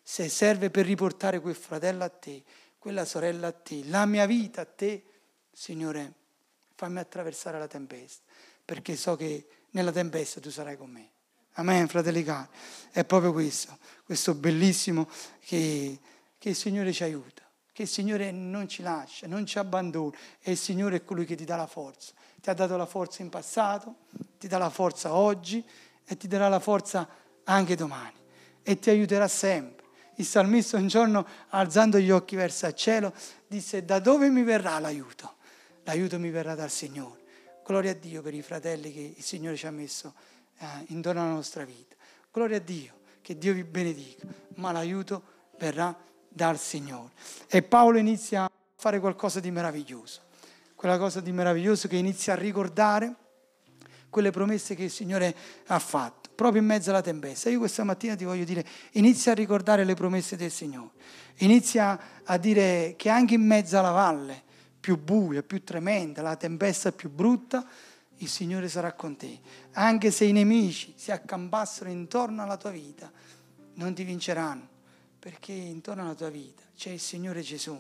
se 0.04 0.30
serve 0.30 0.70
per 0.70 0.86
riportare 0.86 1.40
quel 1.40 1.56
fratello 1.56 2.04
a 2.04 2.10
te, 2.10 2.44
quella 2.78 3.06
sorella 3.06 3.48
a 3.48 3.54
te, 3.54 3.84
la 3.86 4.06
mia 4.06 4.28
vita 4.28 4.62
a 4.62 4.66
te, 4.66 5.04
Signore, 5.52 6.14
fammi 6.76 7.00
attraversare 7.00 7.58
la 7.58 7.68
tempesta, 7.68 8.22
perché 8.64 8.96
so 8.96 9.16
che 9.16 9.48
nella 9.72 9.92
tempesta 9.92 10.40
tu 10.40 10.50
sarai 10.50 10.78
con 10.78 10.90
me. 10.90 11.10
Amen, 11.54 11.88
fratelli 11.88 12.24
cari. 12.24 12.48
È 12.92 13.04
proprio 13.04 13.32
questo, 13.32 13.78
questo 14.04 14.36
bellissimo 14.36 15.10
che, 15.40 16.00
che 16.38 16.50
il 16.50 16.56
Signore 16.56 16.94
ci 16.94 17.04
aiuta, 17.04 17.42
che 17.72 17.84
il 17.84 17.88
Signore 17.88 18.32
non 18.32 18.68
ci 18.68 18.84
lascia, 18.84 19.26
non 19.28 19.46
ci 19.46 19.58
abbandona 19.58 20.16
e 20.42 20.52
il 20.52 20.58
Signore 20.58 20.98
è 20.98 21.04
colui 21.04 21.26
che 21.26 21.36
ti 21.36 21.46
dà 21.46 21.56
la 21.56 21.68
forza. 21.68 22.14
Ti 22.40 22.50
ha 22.50 22.54
dato 22.54 22.78
la 22.78 22.86
forza 22.86 23.24
in 23.24 23.30
passato, 23.30 23.96
ti 24.38 24.48
dà 24.48 24.60
la 24.60 24.70
forza 24.70 25.14
oggi 25.14 25.66
e 26.06 26.16
ti 26.16 26.28
darà 26.28 26.48
la 26.48 26.60
forza 26.60 27.08
anche 27.44 27.76
domani 27.76 28.14
e 28.62 28.78
ti 28.78 28.90
aiuterà 28.90 29.28
sempre. 29.28 29.86
Il 30.16 30.26
salmista 30.26 30.78
un 30.78 30.88
giorno, 30.88 31.26
alzando 31.50 32.00
gli 32.00 32.12
occhi 32.12 32.36
verso 32.36 32.68
il 32.68 32.74
cielo, 32.74 33.14
disse, 33.48 33.86
da 33.86 34.00
dove 34.00 34.30
mi 34.30 34.44
verrà 34.44 34.78
l'aiuto? 34.80 35.36
L'aiuto 35.84 36.20
mi 36.20 36.30
verrà 36.30 36.54
dal 36.54 36.70
Signore. 36.70 37.17
Gloria 37.68 37.92
a 37.92 37.96
Dio 37.96 38.22
per 38.22 38.34
i 38.34 38.42
fratelli 38.42 38.94
che 38.94 39.14
il 39.18 39.22
Signore 39.22 39.58
ci 39.58 39.68
ha 39.68 39.72
messo 39.72 40.14
eh, 40.60 40.66
intorno 40.88 41.20
alla 41.20 41.34
nostra 41.34 41.66
vita. 41.66 41.98
Gloria 42.32 42.56
a 42.56 42.62
Dio, 42.62 42.94
che 43.22 43.38
Dio 43.38 43.54
vi 43.54 43.66
benedica, 43.66 44.26
ma 44.56 44.72
l'aiuto 44.72 45.22
verrà 45.60 45.94
dal 46.30 46.58
Signore. 46.58 47.12
E 47.50 47.64
Paolo 47.64 47.98
inizia 47.98 48.44
a 48.44 48.52
fare 48.74 49.02
qualcosa 49.02 49.42
di 49.42 49.52
meraviglioso, 49.52 50.22
quella 50.76 50.98
cosa 50.98 51.20
di 51.20 51.34
meraviglioso 51.34 51.90
che 51.90 51.98
inizia 51.98 52.32
a 52.32 52.36
ricordare 52.38 53.14
quelle 54.10 54.32
promesse 54.32 54.74
che 54.74 54.84
il 54.84 54.92
Signore 54.92 55.36
ha 55.66 55.80
fatto, 55.80 56.30
proprio 56.36 56.62
in 56.62 56.68
mezzo 56.68 56.92
alla 56.92 57.02
tempesta. 57.02 57.50
Io 57.50 57.60
questa 57.60 57.84
mattina 57.84 58.16
ti 58.16 58.24
voglio 58.24 58.46
dire, 58.46 58.66
inizia 58.92 59.34
a 59.34 59.36
ricordare 59.36 59.84
le 59.84 59.94
promesse 59.94 60.38
del 60.38 60.52
Signore, 60.52 60.92
inizia 61.40 62.24
a 62.24 62.38
dire 62.38 62.94
che 62.96 63.10
anche 63.10 63.34
in 63.34 63.46
mezzo 63.46 63.78
alla 63.78 63.92
valle, 63.92 64.46
più 64.88 64.98
buia, 64.98 65.44
più 65.44 65.66
tremenda, 65.66 66.22
la 66.22 66.38
tempesta 66.38 66.94
più 66.94 67.10
brutta, 67.10 67.68
il 68.20 68.30
Signore 68.30 68.70
sarà 68.70 68.94
con 68.94 69.18
te. 69.18 69.38
Anche 69.74 70.12
se 70.12 70.24
i 70.24 70.32
nemici 70.32 70.94
si 70.96 71.12
accampassero 71.12 71.90
intorno 71.90 72.42
alla 72.42 72.56
tua 72.56 72.70
vita, 72.70 73.12
non 73.74 73.94
ti 73.94 74.06
vinceranno, 74.06 74.66
perché 75.20 75.52
intorno 75.52 76.04
alla 76.04 76.16
tua 76.16 76.30
vita 76.30 76.64
c'è 76.74 76.92
il 76.92 77.02
Signore 77.02 77.42
Gesù. 77.42 77.78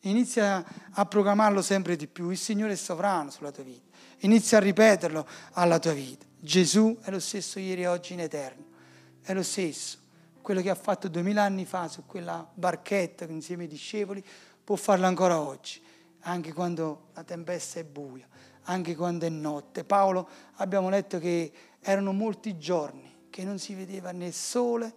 Inizia 0.00 0.64
a 0.90 1.06
proclamarlo 1.06 1.62
sempre 1.62 1.94
di 1.94 2.08
più, 2.08 2.30
il 2.30 2.38
Signore 2.38 2.72
è 2.72 2.76
sovrano 2.76 3.30
sulla 3.30 3.52
tua 3.52 3.62
vita. 3.62 3.96
Inizia 4.22 4.58
a 4.58 4.62
ripeterlo 4.62 5.24
alla 5.52 5.78
tua 5.78 5.92
vita. 5.92 6.26
Gesù 6.40 6.98
è 7.02 7.12
lo 7.12 7.20
stesso 7.20 7.60
ieri 7.60 7.82
e 7.82 7.86
oggi 7.86 8.14
in 8.14 8.20
eterno. 8.20 8.64
È 9.22 9.32
lo 9.32 9.44
stesso. 9.44 9.98
Quello 10.42 10.60
che 10.60 10.70
ha 10.70 10.74
fatto 10.74 11.06
duemila 11.06 11.44
anni 11.44 11.66
fa 11.66 11.86
su 11.86 12.04
quella 12.04 12.44
barchetta 12.52 13.26
insieme 13.26 13.62
ai 13.62 13.68
discepoli 13.68 14.24
può 14.64 14.74
farlo 14.74 15.06
ancora 15.06 15.38
oggi 15.38 15.84
anche 16.26 16.52
quando 16.52 17.08
la 17.14 17.24
tempesta 17.24 17.80
è 17.80 17.84
buia, 17.84 18.26
anche 18.64 18.94
quando 18.94 19.26
è 19.26 19.28
notte. 19.28 19.84
Paolo 19.84 20.28
abbiamo 20.56 20.88
letto 20.88 21.18
che 21.18 21.52
erano 21.80 22.12
molti 22.12 22.58
giorni 22.58 23.14
che 23.30 23.44
non 23.44 23.58
si 23.58 23.74
vedeva 23.74 24.12
né 24.12 24.32
sole 24.32 24.94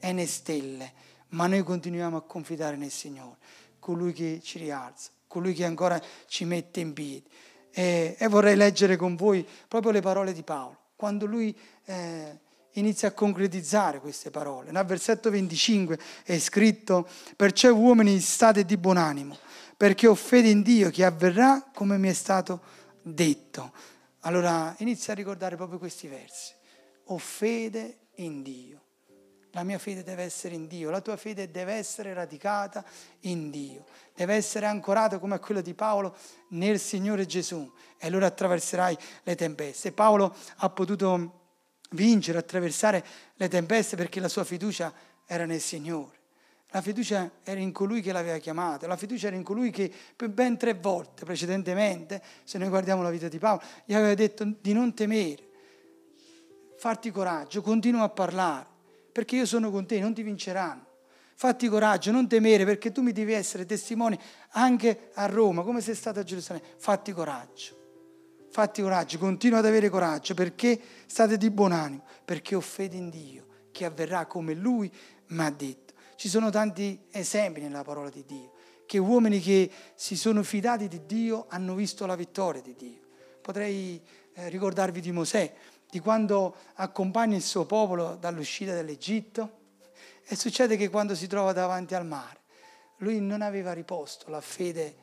né 0.00 0.26
stelle, 0.26 0.92
ma 1.30 1.46
noi 1.46 1.62
continuiamo 1.62 2.16
a 2.16 2.22
confidare 2.22 2.76
nel 2.76 2.90
Signore, 2.90 3.38
colui 3.78 4.12
che 4.12 4.40
ci 4.42 4.58
rialza, 4.58 5.10
colui 5.26 5.52
che 5.52 5.64
ancora 5.64 6.00
ci 6.26 6.44
mette 6.44 6.80
in 6.80 6.92
piedi. 6.92 7.26
E, 7.70 8.16
e 8.18 8.28
vorrei 8.28 8.56
leggere 8.56 8.96
con 8.96 9.16
voi 9.16 9.46
proprio 9.66 9.90
le 9.90 10.00
parole 10.00 10.32
di 10.32 10.42
Paolo, 10.42 10.76
quando 10.94 11.26
lui 11.26 11.56
eh, 11.84 12.38
inizia 12.72 13.08
a 13.08 13.12
concretizzare 13.12 14.00
queste 14.00 14.30
parole. 14.30 14.70
Nel 14.70 14.84
versetto 14.84 15.30
25 15.30 15.98
è 16.24 16.38
scritto, 16.38 17.08
perciò 17.36 17.72
uomini 17.72 18.20
state 18.20 18.64
di 18.64 18.76
buon 18.76 18.96
animo, 18.96 19.38
perché 19.78 20.08
ho 20.08 20.16
fede 20.16 20.48
in 20.48 20.62
Dio 20.62 20.90
che 20.90 21.04
avverrà 21.04 21.70
come 21.72 21.98
mi 21.98 22.08
è 22.08 22.12
stato 22.12 22.60
detto. 23.00 23.72
Allora 24.22 24.74
inizia 24.78 25.12
a 25.12 25.16
ricordare 25.16 25.54
proprio 25.54 25.78
questi 25.78 26.08
versi. 26.08 26.52
Ho 27.04 27.18
fede 27.18 28.08
in 28.16 28.42
Dio. 28.42 28.82
La 29.52 29.62
mia 29.62 29.78
fede 29.78 30.02
deve 30.02 30.24
essere 30.24 30.56
in 30.56 30.66
Dio, 30.66 30.90
la 30.90 31.00
tua 31.00 31.16
fede 31.16 31.50
deve 31.52 31.74
essere 31.74 32.12
radicata 32.12 32.84
in 33.20 33.50
Dio, 33.50 33.86
deve 34.14 34.34
essere 34.34 34.66
ancorata 34.66 35.18
come 35.18 35.38
quella 35.38 35.60
di 35.60 35.74
Paolo 35.74 36.14
nel 36.48 36.78
Signore 36.80 37.24
Gesù 37.24 37.72
e 37.98 38.08
allora 38.08 38.26
attraverserai 38.26 38.98
le 39.22 39.34
tempeste. 39.36 39.92
Paolo 39.92 40.36
ha 40.56 40.68
potuto 40.70 41.40
vincere, 41.90 42.38
attraversare 42.38 43.04
le 43.36 43.48
tempeste 43.48 43.96
perché 43.96 44.18
la 44.18 44.28
sua 44.28 44.44
fiducia 44.44 44.92
era 45.24 45.46
nel 45.46 45.60
Signore. 45.60 46.17
La 46.72 46.82
fiducia 46.82 47.30
era 47.42 47.60
in 47.60 47.72
colui 47.72 48.02
che 48.02 48.12
l'aveva 48.12 48.36
chiamato, 48.38 48.86
la 48.86 48.96
fiducia 48.96 49.28
era 49.28 49.36
in 49.36 49.42
colui 49.42 49.70
che 49.70 49.90
ben 50.28 50.58
tre 50.58 50.74
volte 50.74 51.24
precedentemente, 51.24 52.22
se 52.44 52.58
noi 52.58 52.68
guardiamo 52.68 53.02
la 53.02 53.10
vita 53.10 53.28
di 53.28 53.38
Paolo, 53.38 53.62
gli 53.86 53.94
aveva 53.94 54.12
detto 54.14 54.44
di 54.60 54.74
non 54.74 54.92
temere, 54.92 55.48
farti 56.76 57.10
coraggio, 57.10 57.62
continua 57.62 58.02
a 58.02 58.08
parlare, 58.10 58.66
perché 59.10 59.36
io 59.36 59.46
sono 59.46 59.70
con 59.70 59.86
te, 59.86 59.98
non 59.98 60.12
ti 60.12 60.22
vinceranno. 60.22 60.86
Fatti 61.34 61.68
coraggio, 61.68 62.10
non 62.10 62.26
temere, 62.26 62.64
perché 62.64 62.90
tu 62.90 63.00
mi 63.00 63.12
devi 63.12 63.32
essere 63.32 63.64
testimone 63.64 64.18
anche 64.50 65.10
a 65.14 65.26
Roma, 65.26 65.62
come 65.62 65.80
sei 65.80 65.94
stato 65.94 66.18
a 66.18 66.24
Gerusalemme. 66.24 66.66
Fatti 66.76 67.12
coraggio. 67.12 67.76
Fatti 68.50 68.82
coraggio, 68.82 69.18
continua 69.18 69.58
ad 69.60 69.66
avere 69.66 69.88
coraggio 69.88 70.34
perché 70.34 70.80
state 71.06 71.36
di 71.36 71.48
buon 71.50 71.70
animo, 71.70 72.02
perché 72.24 72.56
ho 72.56 72.60
fede 72.60 72.96
in 72.96 73.08
Dio, 73.08 73.46
che 73.70 73.84
avverrà 73.84 74.26
come 74.26 74.54
Lui 74.54 74.92
mi 75.28 75.44
ha 75.44 75.50
detto. 75.50 75.94
Ci 76.18 76.28
sono 76.28 76.50
tanti 76.50 77.06
esempi 77.12 77.60
nella 77.60 77.84
parola 77.84 78.10
di 78.10 78.24
Dio, 78.24 78.50
che 78.86 78.98
uomini 78.98 79.38
che 79.38 79.70
si 79.94 80.16
sono 80.16 80.42
fidati 80.42 80.88
di 80.88 81.06
Dio 81.06 81.46
hanno 81.48 81.76
visto 81.76 82.06
la 82.06 82.16
vittoria 82.16 82.60
di 82.60 82.74
Dio. 82.74 83.02
Potrei 83.40 84.02
eh, 84.32 84.48
ricordarvi 84.48 85.00
di 85.00 85.12
Mosè, 85.12 85.54
di 85.88 86.00
quando 86.00 86.56
accompagna 86.74 87.36
il 87.36 87.42
suo 87.42 87.66
popolo 87.66 88.16
dall'uscita 88.16 88.74
dall'Egitto 88.74 89.58
e 90.24 90.34
succede 90.34 90.76
che 90.76 90.88
quando 90.88 91.14
si 91.14 91.28
trova 91.28 91.52
davanti 91.52 91.94
al 91.94 92.04
mare, 92.04 92.40
lui 92.96 93.20
non 93.20 93.40
aveva 93.40 93.72
riposto 93.72 94.28
la 94.28 94.40
fede 94.40 94.96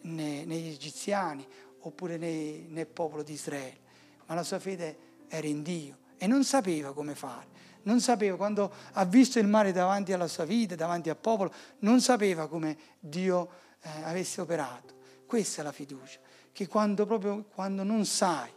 negli 0.00 0.72
egiziani 0.72 1.46
oppure 1.82 2.16
nei, 2.16 2.66
nel 2.70 2.88
popolo 2.88 3.22
di 3.22 3.34
Israele, 3.34 3.78
ma 4.26 4.34
la 4.34 4.42
sua 4.42 4.58
fede 4.58 4.98
era 5.28 5.46
in 5.46 5.62
Dio 5.62 5.98
e 6.18 6.26
non 6.26 6.42
sapeva 6.42 6.92
come 6.92 7.14
fare. 7.14 7.55
Non 7.86 8.00
sapeva, 8.00 8.36
quando 8.36 8.72
ha 8.92 9.04
visto 9.04 9.38
il 9.38 9.46
mare 9.46 9.72
davanti 9.72 10.12
alla 10.12 10.26
sua 10.26 10.44
vita, 10.44 10.74
davanti 10.74 11.08
al 11.08 11.16
popolo, 11.16 11.52
non 11.80 12.00
sapeva 12.00 12.48
come 12.48 12.76
Dio 12.98 13.48
eh, 13.80 14.02
avesse 14.02 14.40
operato. 14.40 14.94
Questa 15.24 15.60
è 15.60 15.64
la 15.64 15.72
fiducia, 15.72 16.18
che 16.52 16.66
quando, 16.66 17.06
proprio, 17.06 17.44
quando 17.44 17.84
non 17.84 18.04
sai 18.04 18.50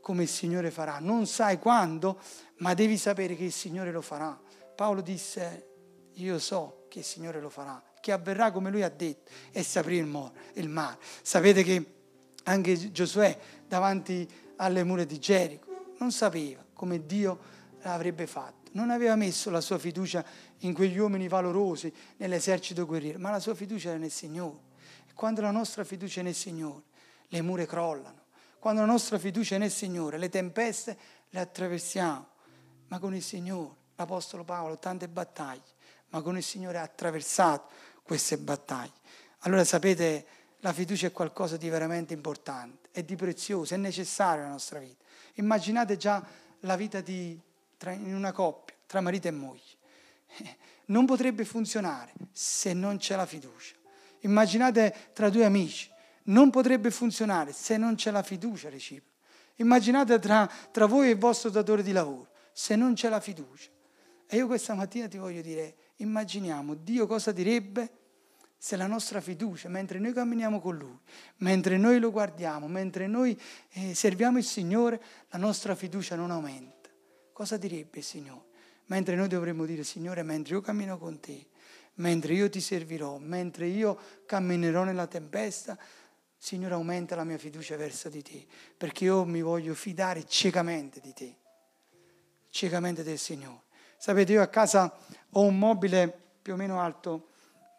come 0.00 0.24
il 0.24 0.28
Signore 0.28 0.70
farà, 0.70 0.98
non 0.98 1.26
sai 1.26 1.58
quando, 1.58 2.20
ma 2.58 2.74
devi 2.74 2.96
sapere 2.96 3.36
che 3.36 3.44
il 3.44 3.52
Signore 3.52 3.92
lo 3.92 4.00
farà. 4.00 4.38
Paolo 4.74 5.00
disse, 5.00 5.66
io 6.14 6.38
so 6.38 6.86
che 6.88 7.00
il 7.00 7.04
Signore 7.04 7.40
lo 7.40 7.50
farà, 7.50 7.82
che 8.00 8.10
avverrà 8.12 8.50
come 8.50 8.70
lui 8.70 8.82
ha 8.82 8.88
detto 8.88 9.30
e 9.52 9.62
si 9.62 9.78
aprì 9.78 9.96
il, 9.96 10.06
mare. 10.68 10.98
Sapete 11.22 11.62
che 11.62 11.94
anche 12.44 12.90
Giosuè 12.90 13.36
davanti 13.66 14.28
alle 14.56 14.82
mura 14.84 15.04
di 15.04 15.18
Gerico 15.18 15.94
non 15.98 16.10
sapeva 16.10 16.64
come 16.72 17.04
Dio 17.06 17.54
l'avrebbe 17.90 18.26
fatto. 18.26 18.70
Non 18.72 18.90
aveva 18.90 19.16
messo 19.16 19.50
la 19.50 19.60
sua 19.60 19.78
fiducia 19.78 20.24
in 20.58 20.74
quegli 20.74 20.98
uomini 20.98 21.28
valorosi 21.28 21.92
nell'esercito 22.16 22.86
guerriero, 22.86 23.18
ma 23.18 23.30
la 23.30 23.40
sua 23.40 23.54
fiducia 23.54 23.90
era 23.90 23.98
nel 23.98 24.10
Signore. 24.10 24.58
E 25.08 25.12
quando 25.14 25.40
la 25.40 25.50
nostra 25.50 25.84
fiducia 25.84 26.20
è 26.20 26.22
nel 26.22 26.34
Signore, 26.34 26.82
le 27.28 27.42
mura 27.42 27.64
crollano. 27.64 28.24
Quando 28.58 28.80
la 28.80 28.86
nostra 28.86 29.18
fiducia 29.18 29.56
è 29.56 29.58
nel 29.58 29.70
Signore, 29.70 30.18
le 30.18 30.28
tempeste 30.28 30.96
le 31.30 31.40
attraversiamo. 31.40 32.26
Ma 32.88 32.98
con 32.98 33.14
il 33.14 33.22
Signore, 33.22 33.74
l'Apostolo 33.96 34.44
Paolo, 34.44 34.78
tante 34.78 35.08
battaglie, 35.08 35.74
ma 36.10 36.20
con 36.20 36.36
il 36.36 36.42
Signore 36.42 36.78
ha 36.78 36.82
attraversato 36.82 37.72
queste 38.02 38.38
battaglie. 38.38 38.92
Allora 39.40 39.64
sapete, 39.64 40.26
la 40.60 40.72
fiducia 40.72 41.06
è 41.06 41.12
qualcosa 41.12 41.56
di 41.56 41.68
veramente 41.68 42.14
importante, 42.14 42.88
è 42.90 43.02
di 43.02 43.16
prezioso, 43.16 43.74
è 43.74 43.76
necessario 43.76 44.42
nella 44.42 44.52
nostra 44.52 44.78
vita. 44.78 45.04
Immaginate 45.34 45.96
già 45.96 46.24
la 46.60 46.76
vita 46.76 47.00
di, 47.00 47.38
tra, 47.76 47.92
in 47.92 48.14
una 48.14 48.32
coppia, 48.32 48.74
tra 48.86 49.00
marito 49.00 49.28
e 49.28 49.32
moglie. 49.32 49.62
Non 50.88 51.04
potrebbe 51.04 51.44
funzionare 51.44 52.12
se 52.30 52.72
non 52.72 52.98
c'è 52.98 53.16
la 53.16 53.26
fiducia. 53.26 53.74
Immaginate 54.20 55.10
tra 55.12 55.30
due 55.30 55.44
amici, 55.44 55.90
non 56.26 56.50
potrebbe 56.50 56.92
funzionare 56.92 57.52
se 57.52 57.76
non 57.76 57.96
c'è 57.96 58.12
la 58.12 58.22
fiducia 58.22 58.68
reciproca. 58.68 59.14
Immaginate 59.56 60.18
tra, 60.18 60.48
tra 60.70 60.86
voi 60.86 61.08
e 61.08 61.10
il 61.10 61.18
vostro 61.18 61.50
datore 61.50 61.82
di 61.82 61.90
lavoro, 61.90 62.28
se 62.52 62.76
non 62.76 62.94
c'è 62.94 63.08
la 63.08 63.18
fiducia. 63.20 63.70
E 64.28 64.36
io 64.36 64.46
questa 64.46 64.74
mattina 64.74 65.08
ti 65.08 65.18
voglio 65.18 65.40
dire, 65.40 65.76
immaginiamo 65.96 66.74
Dio 66.74 67.06
cosa 67.06 67.32
direbbe 67.32 67.90
se 68.58 68.76
la 68.76 68.86
nostra 68.86 69.20
fiducia, 69.20 69.68
mentre 69.68 69.98
noi 69.98 70.12
camminiamo 70.12 70.60
con 70.60 70.76
Lui, 70.76 70.98
mentre 71.36 71.78
noi 71.78 72.00
lo 72.00 72.10
guardiamo, 72.10 72.66
mentre 72.66 73.06
noi 73.06 73.38
eh, 73.70 73.94
serviamo 73.94 74.38
il 74.38 74.44
Signore, 74.44 75.00
la 75.28 75.38
nostra 75.38 75.74
fiducia 75.74 76.16
non 76.16 76.30
aumenta. 76.30 76.85
Cosa 77.36 77.58
direbbe 77.58 77.98
il 77.98 78.02
Signore? 78.02 78.44
Mentre 78.86 79.14
noi 79.14 79.28
dovremmo 79.28 79.66
dire, 79.66 79.84
Signore, 79.84 80.22
mentre 80.22 80.54
io 80.54 80.62
cammino 80.62 80.96
con 80.96 81.20
te, 81.20 81.48
mentre 81.96 82.32
io 82.32 82.48
ti 82.48 82.62
servirò, 82.62 83.18
mentre 83.18 83.66
io 83.66 83.98
camminerò 84.24 84.84
nella 84.84 85.06
tempesta, 85.06 85.76
Signore, 86.38 86.72
aumenta 86.72 87.14
la 87.14 87.24
mia 87.24 87.36
fiducia 87.36 87.76
verso 87.76 88.08
di 88.08 88.22
te, 88.22 88.46
perché 88.74 89.04
io 89.04 89.26
mi 89.26 89.42
voglio 89.42 89.74
fidare 89.74 90.24
ciecamente 90.24 90.98
di 90.98 91.12
te, 91.12 91.36
ciecamente 92.48 93.02
del 93.02 93.18
Signore. 93.18 93.64
Sapete, 93.98 94.32
io 94.32 94.40
a 94.40 94.46
casa 94.46 94.96
ho 95.32 95.42
un 95.42 95.58
mobile 95.58 96.10
più 96.40 96.54
o 96.54 96.56
meno 96.56 96.80
alto 96.80 97.32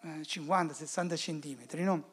50-60 0.04 1.12
eh, 1.14 1.18
centimetri, 1.18 1.84
no? 1.84 2.12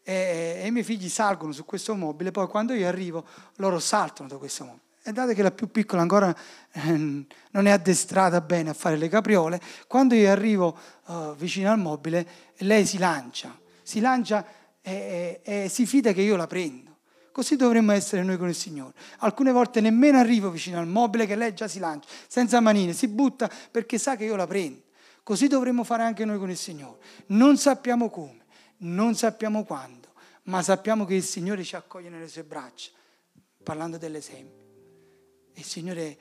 E, 0.00 0.60
e, 0.62 0.66
i 0.68 0.70
miei 0.70 0.84
figli 0.84 1.08
salgono 1.08 1.50
su 1.50 1.64
questo 1.64 1.96
mobile, 1.96 2.30
poi 2.30 2.46
quando 2.46 2.72
io 2.72 2.86
arrivo 2.86 3.26
loro 3.56 3.80
saltano 3.80 4.28
da 4.28 4.36
questo 4.36 4.62
mobile. 4.62 4.84
E 5.08 5.12
date 5.12 5.34
che 5.34 5.42
la 5.42 5.52
più 5.52 5.70
piccola 5.70 6.02
ancora 6.02 6.34
eh, 6.72 6.90
non 6.90 7.66
è 7.66 7.70
addestrata 7.70 8.40
bene 8.40 8.70
a 8.70 8.74
fare 8.74 8.96
le 8.96 9.08
capriole, 9.08 9.60
quando 9.86 10.16
io 10.16 10.28
arrivo 10.28 10.76
uh, 11.06 11.32
vicino 11.36 11.70
al 11.70 11.78
mobile 11.78 12.26
lei 12.56 12.84
si 12.84 12.98
lancia, 12.98 13.56
si 13.84 14.00
lancia 14.00 14.44
e, 14.82 15.40
e, 15.44 15.62
e 15.62 15.68
si 15.68 15.86
fida 15.86 16.12
che 16.12 16.22
io 16.22 16.34
la 16.34 16.48
prendo. 16.48 16.96
Così 17.30 17.54
dovremmo 17.54 17.92
essere 17.92 18.24
noi 18.24 18.36
con 18.36 18.48
il 18.48 18.56
Signore. 18.56 18.94
Alcune 19.18 19.52
volte 19.52 19.80
nemmeno 19.80 20.18
arrivo 20.18 20.50
vicino 20.50 20.80
al 20.80 20.88
mobile 20.88 21.24
che 21.24 21.36
lei 21.36 21.54
già 21.54 21.68
si 21.68 21.78
lancia, 21.78 22.08
senza 22.26 22.58
manine, 22.58 22.92
si 22.92 23.06
butta 23.06 23.48
perché 23.70 23.98
sa 23.98 24.16
che 24.16 24.24
io 24.24 24.34
la 24.34 24.48
prendo. 24.48 24.82
Così 25.22 25.46
dovremmo 25.46 25.84
fare 25.84 26.02
anche 26.02 26.24
noi 26.24 26.38
con 26.38 26.50
il 26.50 26.56
Signore. 26.56 26.98
Non 27.26 27.58
sappiamo 27.58 28.10
come, 28.10 28.44
non 28.78 29.14
sappiamo 29.14 29.62
quando, 29.62 30.08
ma 30.44 30.62
sappiamo 30.62 31.04
che 31.04 31.14
il 31.14 31.22
Signore 31.22 31.62
ci 31.62 31.76
accoglie 31.76 32.08
nelle 32.08 32.26
sue 32.26 32.42
braccia, 32.42 32.90
parlando 33.62 33.98
dell'esempio. 33.98 34.65
Il 35.56 35.64
Signore 35.64 36.16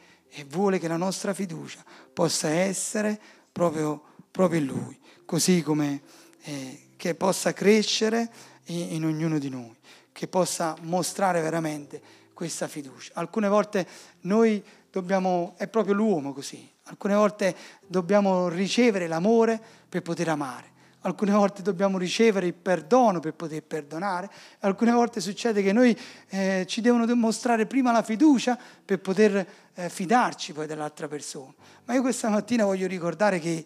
vuole 0.48 0.80
che 0.80 0.90
la 0.90 0.98
nostra 0.98 1.34
fiducia 1.34 1.84
possa 2.12 2.50
essere 2.50 3.20
proprio, 3.52 4.02
proprio 4.30 4.60
in 4.60 4.66
Lui, 4.66 5.00
così 5.24 5.62
come 5.62 6.02
eh, 6.42 6.88
che 6.98 7.16
possa 7.16 7.54
crescere 7.54 8.30
in, 8.66 8.96
in 8.96 9.06
ognuno 9.06 9.40
di 9.40 9.50
noi, 9.50 9.76
che 10.12 10.28
possa 10.28 10.76
mostrare 10.82 11.42
veramente 11.42 12.02
questa 12.34 12.68
fiducia. 12.68 13.14
Alcune 13.16 13.48
volte 13.48 13.88
noi 14.22 14.62
dobbiamo, 14.92 15.54
è 15.58 15.68
proprio 15.68 15.94
l'uomo 15.94 16.34
così, 16.34 16.74
Alcune 16.88 17.16
volte 17.16 17.56
dobbiamo 17.88 18.48
ricevere 18.48 19.08
l'amore 19.08 19.60
per 19.90 20.04
poter 20.04 20.30
amare. 20.30 20.74
Alcune 21.06 21.34
volte 21.34 21.62
dobbiamo 21.62 22.00
ricevere 22.00 22.48
il 22.48 22.56
perdono 22.56 23.20
per 23.20 23.36
poter 23.36 23.62
perdonare. 23.62 24.28
Alcune 24.62 24.92
volte 24.92 25.22
succede 25.22 25.62
che 25.62 25.72
noi 25.72 25.96
eh, 26.30 26.66
ci 26.68 26.82
devono 26.82 27.06
dimostrare 27.06 27.68
prima 27.68 27.92
la 27.92 28.02
fiducia 28.02 28.58
per 28.84 29.00
poter 29.00 29.48
eh, 29.76 29.88
fidarci 29.88 30.54
poi 30.54 30.66
dell'altra 30.66 31.08
persona. 31.08 31.54
Ma 31.86 31.94
io 31.94 32.02
questa 32.02 32.30
mattina 32.30 32.66
voglio 32.66 32.88
ricordare 32.88 33.38
che 33.38 33.66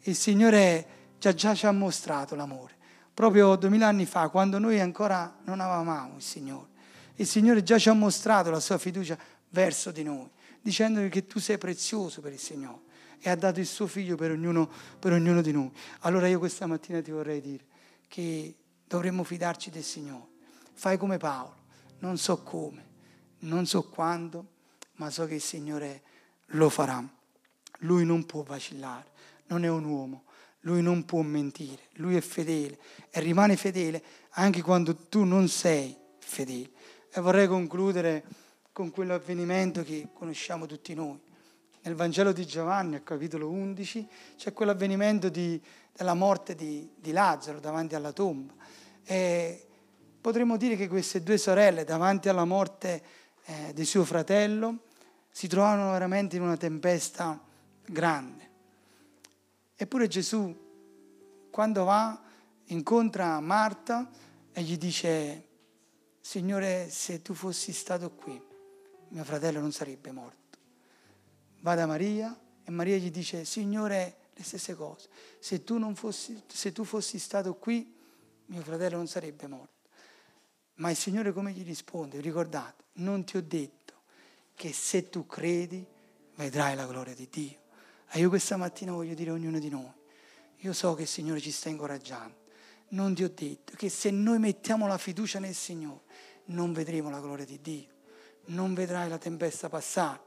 il 0.00 0.16
Signore 0.16 0.86
già, 1.18 1.34
già 1.34 1.54
ci 1.54 1.66
ha 1.66 1.72
mostrato 1.72 2.34
l'amore. 2.34 2.72
proprio 3.12 3.56
duemila 3.56 3.88
anni 3.88 4.06
fa, 4.06 4.30
quando 4.30 4.58
noi 4.58 4.80
ancora 4.80 5.36
non 5.44 5.60
avevamo 5.60 6.16
il 6.16 6.22
Signore. 6.22 6.68
Il 7.16 7.26
Signore 7.26 7.62
già 7.62 7.78
ci 7.78 7.90
ha 7.90 7.92
mostrato 7.92 8.48
la 8.48 8.60
sua 8.60 8.78
fiducia 8.78 9.18
verso 9.50 9.90
di 9.90 10.04
noi, 10.04 10.30
dicendovi 10.62 11.10
che 11.10 11.26
tu 11.26 11.38
sei 11.38 11.58
prezioso 11.58 12.22
per 12.22 12.32
il 12.32 12.38
Signore 12.38 12.86
e 13.20 13.30
ha 13.30 13.34
dato 13.34 13.60
il 13.60 13.66
suo 13.66 13.86
figlio 13.86 14.16
per 14.16 14.30
ognuno, 14.30 14.70
per 14.98 15.12
ognuno 15.12 15.42
di 15.42 15.52
noi. 15.52 15.70
Allora 16.00 16.28
io 16.28 16.38
questa 16.38 16.66
mattina 16.66 17.00
ti 17.02 17.10
vorrei 17.10 17.40
dire 17.40 17.64
che 18.06 18.54
dovremmo 18.86 19.24
fidarci 19.24 19.70
del 19.70 19.82
Signore. 19.82 20.26
Fai 20.72 20.96
come 20.96 21.18
Paolo, 21.18 21.56
non 22.00 22.16
so 22.16 22.42
come, 22.42 22.86
non 23.40 23.66
so 23.66 23.88
quando, 23.88 24.46
ma 24.94 25.10
so 25.10 25.26
che 25.26 25.34
il 25.34 25.40
Signore 25.40 26.02
lo 26.46 26.68
farà. 26.68 27.06
Lui 27.80 28.04
non 28.04 28.24
può 28.26 28.42
vacillare, 28.42 29.10
non 29.46 29.64
è 29.64 29.68
un 29.68 29.84
uomo, 29.84 30.24
lui 30.60 30.82
non 30.82 31.04
può 31.04 31.20
mentire, 31.22 31.88
lui 31.94 32.16
è 32.16 32.20
fedele 32.20 32.78
e 33.10 33.20
rimane 33.20 33.56
fedele 33.56 34.02
anche 34.30 34.62
quando 34.62 34.94
tu 34.94 35.24
non 35.24 35.48
sei 35.48 35.96
fedele. 36.18 36.70
E 37.12 37.20
vorrei 37.20 37.46
concludere 37.46 38.24
con 38.72 38.90
quell'avvenimento 38.90 39.82
che 39.82 40.08
conosciamo 40.12 40.66
tutti 40.66 40.94
noi. 40.94 41.18
Nel 41.82 41.94
Vangelo 41.94 42.32
di 42.32 42.46
Giovanni, 42.46 42.96
al 42.96 43.04
capitolo 43.04 43.48
11, 43.48 44.08
c'è 44.36 44.52
quell'avvenimento 44.52 45.28
di, 45.28 45.60
della 45.92 46.14
morte 46.14 46.54
di, 46.54 46.90
di, 46.96 47.12
Lazzaro 47.12 47.60
davanti 47.60 47.94
alla 47.94 48.12
tomba. 48.12 48.52
E 49.04 49.66
potremmo 50.20 50.56
dire 50.56 50.76
che 50.76 50.88
queste 50.88 51.22
due 51.22 51.38
sorelle, 51.38 51.84
davanti 51.84 52.28
alla 52.28 52.44
morte 52.44 53.02
eh, 53.44 53.72
di 53.72 53.84
suo 53.84 54.04
fratello, 54.04 54.80
si 55.30 55.46
trovavano 55.46 55.92
veramente 55.92 56.36
in 56.36 56.42
una 56.42 56.56
tempesta 56.56 57.40
grande. 57.86 58.50
Eppure 59.76 60.08
Gesù, 60.08 60.54
quando 61.50 61.84
va, 61.84 62.20
incontra 62.66 63.38
Marta 63.40 64.10
e 64.52 64.62
gli 64.62 64.76
dice, 64.76 65.46
Signore, 66.20 66.90
se 66.90 67.22
tu 67.22 67.34
fossi 67.34 67.72
stato 67.72 68.10
qui, 68.10 68.42
mio 69.10 69.24
fratello 69.24 69.60
non 69.60 69.72
sarebbe 69.72 70.10
morto. 70.10 70.37
Va 71.60 71.74
da 71.74 71.86
Maria 71.86 72.38
e 72.64 72.70
Maria 72.70 72.96
gli 72.96 73.10
dice, 73.10 73.44
Signore, 73.44 74.16
le 74.34 74.42
stesse 74.42 74.74
cose. 74.74 75.08
Se 75.38 75.64
tu, 75.64 75.94
fossi, 75.94 76.40
se 76.46 76.72
tu 76.72 76.84
fossi 76.84 77.18
stato 77.18 77.54
qui, 77.54 77.96
mio 78.46 78.62
fratello 78.62 78.96
non 78.96 79.06
sarebbe 79.06 79.46
morto. 79.46 79.76
Ma 80.74 80.90
il 80.90 80.96
Signore 80.96 81.32
come 81.32 81.52
gli 81.52 81.64
risponde? 81.64 82.20
Ricordate, 82.20 82.84
non 82.94 83.24
ti 83.24 83.36
ho 83.36 83.42
detto 83.42 83.94
che 84.54 84.72
se 84.72 85.08
tu 85.08 85.26
credi 85.26 85.84
vedrai 86.36 86.76
la 86.76 86.86
gloria 86.86 87.14
di 87.14 87.28
Dio. 87.30 87.58
E 88.10 88.20
io 88.20 88.28
questa 88.28 88.56
mattina 88.56 88.92
voglio 88.92 89.14
dire 89.14 89.30
a 89.30 89.34
ognuno 89.34 89.58
di 89.58 89.68
noi, 89.68 89.92
io 90.58 90.72
so 90.72 90.94
che 90.94 91.02
il 91.02 91.08
Signore 91.08 91.40
ci 91.40 91.50
sta 91.50 91.68
incoraggiando, 91.68 92.36
non 92.90 93.14
ti 93.14 93.22
ho 93.22 93.30
detto 93.34 93.74
che 93.76 93.88
se 93.88 94.10
noi 94.10 94.38
mettiamo 94.38 94.86
la 94.86 94.98
fiducia 94.98 95.38
nel 95.38 95.54
Signore 95.54 96.02
non 96.46 96.72
vedremo 96.72 97.10
la 97.10 97.20
gloria 97.20 97.44
di 97.44 97.60
Dio, 97.60 97.88
non 98.46 98.72
vedrai 98.72 99.08
la 99.08 99.18
tempesta 99.18 99.68
passare. 99.68 100.26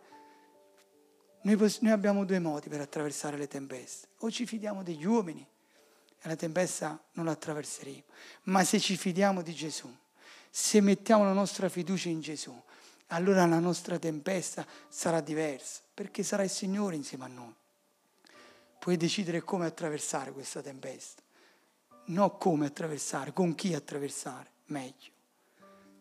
Noi, 1.43 1.75
noi 1.80 1.91
abbiamo 1.91 2.25
due 2.25 2.39
modi 2.39 2.69
per 2.69 2.82
attraversare 2.82 3.38
le 3.38 3.47
tempeste, 3.47 4.08
o 4.19 4.32
ci 4.32 4.45
fidiamo 4.45 4.84
degli 4.84 5.06
uomini 5.06 5.45
e 6.21 6.27
la 6.27 6.36
tempesta 6.36 7.01
non 7.13 7.25
la 7.25 7.32
attraverseremo, 7.32 8.04
ma 8.43 8.63
se 8.63 8.80
ci 8.80 8.95
fidiamo 8.95 9.41
di 9.41 9.54
Gesù, 9.54 9.93
se 10.49 10.82
mettiamo 10.82 11.23
la 11.23 11.34
nostra 11.34 11.69
fiducia 11.69 12.10
in 12.10 12.21
Gesù, 12.21 12.60
allora 13.08 13.45
la 13.45 13.60
nostra 13.60 13.97
tempesta 13.97 14.65
sarà 14.88 15.19
diversa, 15.21 15.82
perché 15.93 16.23
sarà 16.23 16.43
il 16.43 16.49
Signore 16.49 16.95
insieme 16.95 17.25
a 17.25 17.27
noi 17.27 17.56
puoi 18.82 18.97
decidere 18.97 19.43
come 19.43 19.67
attraversare 19.67 20.32
questa 20.32 20.60
tempesta, 20.60 21.21
non 22.06 22.36
come 22.39 22.65
attraversare, 22.65 23.32
con 23.32 23.54
chi 23.54 23.75
attraversare, 23.75 24.49
meglio. 24.65 25.12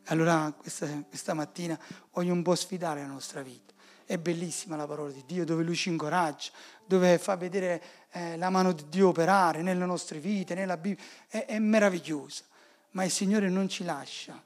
Allora 0.06 0.50
questa, 0.56 0.86
questa 1.06 1.34
mattina 1.34 1.78
voglio 2.12 2.32
un 2.32 2.42
po' 2.42 2.54
sfidare 2.54 3.02
la 3.02 3.06
nostra 3.08 3.42
vita. 3.42 3.69
È 4.10 4.18
bellissima 4.18 4.74
la 4.74 4.88
parola 4.88 5.12
di 5.12 5.22
Dio 5.24 5.44
dove 5.44 5.62
Lui 5.62 5.76
ci 5.76 5.88
incoraggia, 5.88 6.50
dove 6.84 7.16
fa 7.16 7.36
vedere 7.36 7.80
eh, 8.10 8.36
la 8.38 8.50
mano 8.50 8.72
di 8.72 8.88
Dio 8.88 9.06
operare 9.06 9.62
nelle 9.62 9.84
nostre 9.84 10.18
vite, 10.18 10.56
nella 10.56 10.76
Bibbia. 10.76 11.04
È, 11.28 11.44
è 11.44 11.60
meravigliosa, 11.60 12.42
ma 12.90 13.04
il 13.04 13.12
Signore 13.12 13.48
non 13.48 13.68
ci 13.68 13.84
lascia 13.84 14.42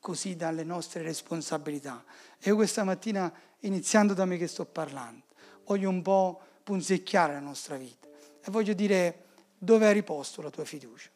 così 0.00 0.34
dalle 0.34 0.64
nostre 0.64 1.02
responsabilità. 1.02 2.04
E 2.36 2.48
io 2.48 2.56
questa 2.56 2.82
mattina, 2.82 3.32
iniziando 3.60 4.12
da 4.12 4.24
me 4.24 4.36
che 4.36 4.48
sto 4.48 4.64
parlando, 4.64 5.26
voglio 5.64 5.88
un 5.88 6.02
po' 6.02 6.40
punzecchiare 6.64 7.34
la 7.34 7.38
nostra 7.38 7.76
vita. 7.76 8.08
E 8.44 8.50
voglio 8.50 8.72
dire 8.72 9.26
dove 9.56 9.86
hai 9.86 9.92
riposto 9.92 10.42
la 10.42 10.50
tua 10.50 10.64
fiducia. 10.64 11.10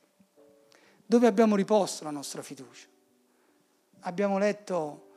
Dove 1.05 1.27
abbiamo 1.27 1.57
riposto 1.57 2.05
la 2.05 2.11
nostra 2.11 2.41
fiducia? 2.41 2.87
Abbiamo 4.03 4.39
letto 4.39 5.09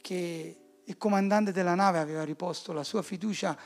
che 0.00 0.56
il 0.88 0.96
comandante 0.96 1.52
della 1.52 1.74
nave 1.74 1.98
aveva 1.98 2.24
riposto 2.24 2.72
la 2.72 2.82
sua 2.82 3.02
fiducia 3.02 3.56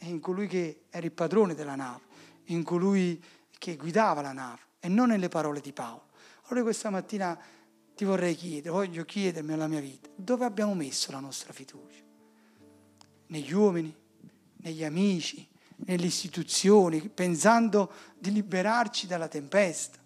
in 0.00 0.18
colui 0.18 0.48
che 0.48 0.82
era 0.90 1.06
il 1.06 1.12
padrone 1.12 1.54
della 1.54 1.76
nave, 1.76 2.02
in 2.46 2.64
colui 2.64 3.22
che 3.56 3.76
guidava 3.76 4.20
la 4.20 4.32
nave 4.32 4.60
e 4.80 4.88
non 4.88 5.08
nelle 5.08 5.28
parole 5.28 5.60
di 5.60 5.72
Paolo. 5.72 6.08
Allora 6.46 6.64
questa 6.64 6.90
mattina 6.90 7.38
ti 7.94 8.04
vorrei 8.04 8.34
chiedere, 8.34 8.70
voglio 8.70 9.04
chiedermi 9.04 9.52
alla 9.52 9.68
mia 9.68 9.80
vita, 9.80 10.08
dove 10.16 10.44
abbiamo 10.44 10.74
messo 10.74 11.12
la 11.12 11.20
nostra 11.20 11.52
fiducia? 11.52 12.02
Negli 13.28 13.52
uomini, 13.52 13.94
negli 14.56 14.82
amici, 14.82 15.46
nelle 15.76 16.06
istituzioni, 16.06 17.08
pensando 17.08 17.92
di 18.18 18.32
liberarci 18.32 19.06
dalla 19.06 19.28
tempesta, 19.28 19.98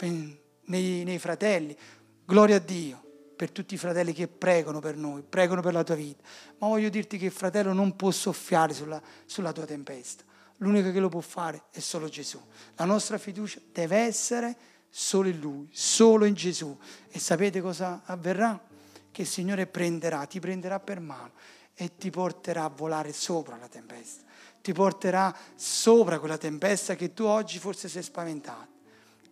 nei, 0.00 1.04
nei 1.04 1.18
fratelli. 1.18 1.76
Gloria 2.24 2.56
a 2.56 2.60
Dio 2.60 3.01
per 3.42 3.50
tutti 3.50 3.74
i 3.74 3.76
fratelli 3.76 4.12
che 4.12 4.28
pregano 4.28 4.78
per 4.78 4.96
noi, 4.96 5.24
pregano 5.28 5.62
per 5.62 5.72
la 5.72 5.82
tua 5.82 5.96
vita. 5.96 6.22
Ma 6.58 6.68
voglio 6.68 6.88
dirti 6.88 7.18
che 7.18 7.24
il 7.24 7.32
fratello 7.32 7.72
non 7.72 7.96
può 7.96 8.12
soffiare 8.12 8.72
sulla, 8.72 9.02
sulla 9.26 9.50
tua 9.50 9.64
tempesta. 9.64 10.22
L'unico 10.58 10.92
che 10.92 11.00
lo 11.00 11.08
può 11.08 11.18
fare 11.18 11.64
è 11.72 11.80
solo 11.80 12.08
Gesù. 12.08 12.40
La 12.76 12.84
nostra 12.84 13.18
fiducia 13.18 13.58
deve 13.72 13.96
essere 13.96 14.56
solo 14.88 15.26
in 15.26 15.40
Lui, 15.40 15.68
solo 15.72 16.24
in 16.24 16.34
Gesù. 16.34 16.78
E 17.10 17.18
sapete 17.18 17.60
cosa 17.60 18.02
avverrà? 18.04 18.64
Che 19.10 19.22
il 19.22 19.26
Signore 19.26 19.66
prenderà, 19.66 20.24
ti 20.26 20.38
prenderà 20.38 20.78
per 20.78 21.00
mano 21.00 21.32
e 21.74 21.96
ti 21.96 22.10
porterà 22.10 22.62
a 22.62 22.68
volare 22.68 23.12
sopra 23.12 23.56
la 23.56 23.66
tempesta 23.66 24.30
ti 24.62 24.72
porterà 24.72 25.36
sopra 25.56 26.20
quella 26.20 26.38
tempesta 26.38 26.94
che 26.94 27.12
tu 27.12 27.24
oggi 27.24 27.58
forse 27.58 27.88
sei 27.88 28.04
spaventato. 28.04 28.68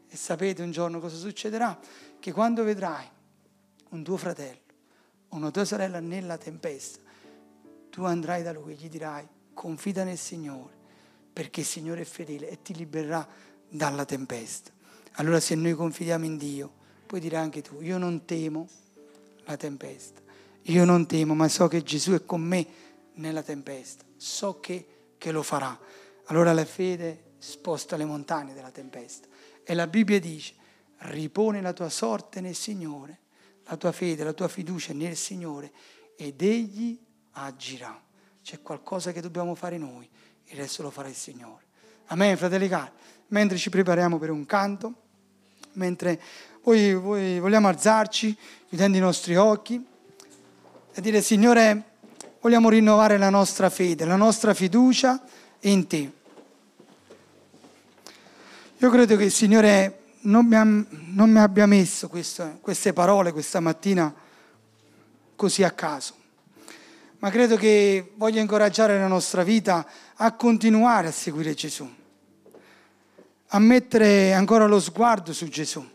E 0.08 0.16
sapete 0.16 0.60
un 0.60 0.72
giorno 0.72 0.98
cosa 0.98 1.14
succederà? 1.14 1.78
Che 2.18 2.32
quando 2.32 2.64
vedrai 2.64 3.08
un 3.90 4.02
tuo 4.02 4.16
fratello 4.16 4.68
una 5.30 5.50
tua 5.50 5.64
sorella 5.64 6.00
nella 6.00 6.38
tempesta, 6.38 7.00
tu 7.88 8.04
andrai 8.04 8.42
da 8.42 8.52
lui 8.52 8.72
e 8.72 8.76
gli 8.76 8.88
dirai 8.88 9.26
confida 9.54 10.04
nel 10.04 10.18
Signore, 10.18 10.74
perché 11.32 11.60
il 11.60 11.66
Signore 11.66 12.00
è 12.00 12.04
fedele 12.04 12.48
e 12.48 12.62
ti 12.62 12.74
libererà 12.74 13.26
dalla 13.68 14.04
tempesta. 14.04 14.72
Allora 15.14 15.38
se 15.38 15.54
noi 15.54 15.74
confidiamo 15.74 16.24
in 16.24 16.36
Dio, 16.36 16.72
puoi 17.06 17.20
dire 17.20 17.36
anche 17.36 17.62
tu, 17.62 17.80
io 17.80 17.98
non 17.98 18.24
temo 18.24 18.68
la 19.44 19.56
tempesta, 19.56 20.20
io 20.62 20.84
non 20.84 21.06
temo, 21.06 21.34
ma 21.34 21.48
so 21.48 21.68
che 21.68 21.82
Gesù 21.82 22.12
è 22.12 22.24
con 22.24 22.40
me 22.40 22.66
nella 23.14 23.42
tempesta, 23.42 24.04
so 24.16 24.58
che 24.58 24.86
che 25.18 25.30
lo 25.30 25.42
farà. 25.42 25.78
Allora 26.26 26.52
la 26.52 26.64
fede 26.64 27.34
sposta 27.38 27.96
le 27.96 28.04
montagne 28.04 28.54
della 28.54 28.70
tempesta. 28.70 29.28
E 29.62 29.74
la 29.74 29.86
Bibbia 29.86 30.18
dice, 30.18 30.54
ripone 30.98 31.60
la 31.60 31.74
tua 31.74 31.90
sorte 31.90 32.40
nel 32.40 32.54
Signore, 32.54 33.18
la 33.70 33.76
tua 33.76 33.92
fede, 33.92 34.24
la 34.24 34.32
tua 34.32 34.48
fiducia 34.48 34.92
nel 34.92 35.16
Signore 35.16 35.70
ed 36.16 36.42
Egli 36.42 36.98
agirà. 37.32 37.98
C'è 38.42 38.60
qualcosa 38.62 39.12
che 39.12 39.20
dobbiamo 39.20 39.54
fare 39.54 39.78
noi, 39.78 40.08
il 40.46 40.56
resto 40.56 40.82
lo 40.82 40.90
farà 40.90 41.08
il 41.08 41.14
Signore. 41.14 41.64
Amen, 42.06 42.36
fratelli 42.36 42.68
cari. 42.68 42.90
Mentre 43.28 43.56
ci 43.56 43.70
prepariamo 43.70 44.18
per 44.18 44.30
un 44.30 44.44
canto, 44.44 44.94
mentre 45.74 46.20
voi, 46.62 46.94
voi 46.94 47.38
vogliamo 47.38 47.68
alzarci, 47.68 48.36
chiudendo 48.68 48.96
i 48.96 49.00
nostri 49.00 49.36
occhi, 49.36 49.86
e 50.92 51.00
dire, 51.00 51.22
Signore, 51.22 51.98
vogliamo 52.40 52.68
rinnovare 52.70 53.18
la 53.18 53.30
nostra 53.30 53.70
fede, 53.70 54.04
la 54.04 54.16
nostra 54.16 54.52
fiducia 54.52 55.22
in 55.60 55.86
te. 55.86 56.12
Io 58.78 58.90
credo 58.90 59.14
che 59.14 59.24
il 59.24 59.30
Signore 59.30 59.99
non 60.22 60.46
mi, 60.46 60.86
non 61.12 61.30
mi 61.30 61.38
abbia 61.38 61.66
messo 61.66 62.08
questo, 62.08 62.58
queste 62.60 62.92
parole 62.92 63.32
questa 63.32 63.60
mattina 63.60 64.12
così 65.36 65.62
a 65.62 65.70
caso, 65.70 66.14
ma 67.18 67.30
credo 67.30 67.56
che 67.56 68.12
voglia 68.16 68.40
incoraggiare 68.40 68.98
la 68.98 69.06
nostra 69.06 69.42
vita 69.42 69.86
a 70.16 70.32
continuare 70.32 71.08
a 71.08 71.12
seguire 71.12 71.54
Gesù, 71.54 71.88
a 73.48 73.58
mettere 73.58 74.34
ancora 74.34 74.66
lo 74.66 74.80
sguardo 74.80 75.32
su 75.32 75.48
Gesù, 75.48 75.86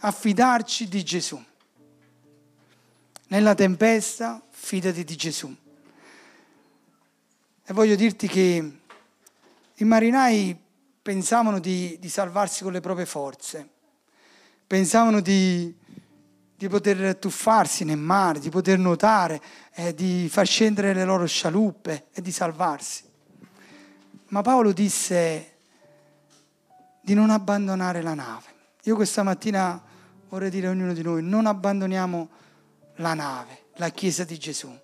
a 0.00 0.10
fidarci 0.10 0.88
di 0.88 1.02
Gesù. 1.02 1.42
Nella 3.30 3.54
tempesta 3.54 4.42
fidati 4.48 5.04
di 5.04 5.16
Gesù. 5.16 5.54
E 7.64 7.72
voglio 7.74 7.94
dirti 7.94 8.26
che 8.26 8.72
i 9.74 9.84
marinai 9.84 10.56
pensavano 11.08 11.58
di, 11.58 11.96
di 11.98 12.08
salvarsi 12.10 12.62
con 12.62 12.70
le 12.70 12.80
proprie 12.80 13.06
forze, 13.06 13.66
pensavano 14.66 15.20
di, 15.22 15.74
di 16.54 16.68
poter 16.68 17.16
tuffarsi 17.16 17.84
nel 17.84 17.96
mare, 17.96 18.40
di 18.40 18.50
poter 18.50 18.78
nuotare, 18.78 19.40
eh, 19.72 19.94
di 19.94 20.28
far 20.28 20.46
scendere 20.46 20.92
le 20.92 21.06
loro 21.06 21.24
scialuppe 21.24 22.08
e 22.12 22.20
di 22.20 22.30
salvarsi. 22.30 23.04
Ma 24.26 24.42
Paolo 24.42 24.72
disse 24.72 25.54
di 27.00 27.14
non 27.14 27.30
abbandonare 27.30 28.02
la 28.02 28.12
nave. 28.12 28.44
Io 28.82 28.94
questa 28.94 29.22
mattina 29.22 29.82
vorrei 30.28 30.50
dire 30.50 30.66
a 30.66 30.70
ognuno 30.72 30.92
di 30.92 31.00
noi, 31.00 31.22
non 31.22 31.46
abbandoniamo 31.46 32.28
la 32.96 33.14
nave, 33.14 33.62
la 33.76 33.88
Chiesa 33.88 34.24
di 34.24 34.38
Gesù, 34.38 34.78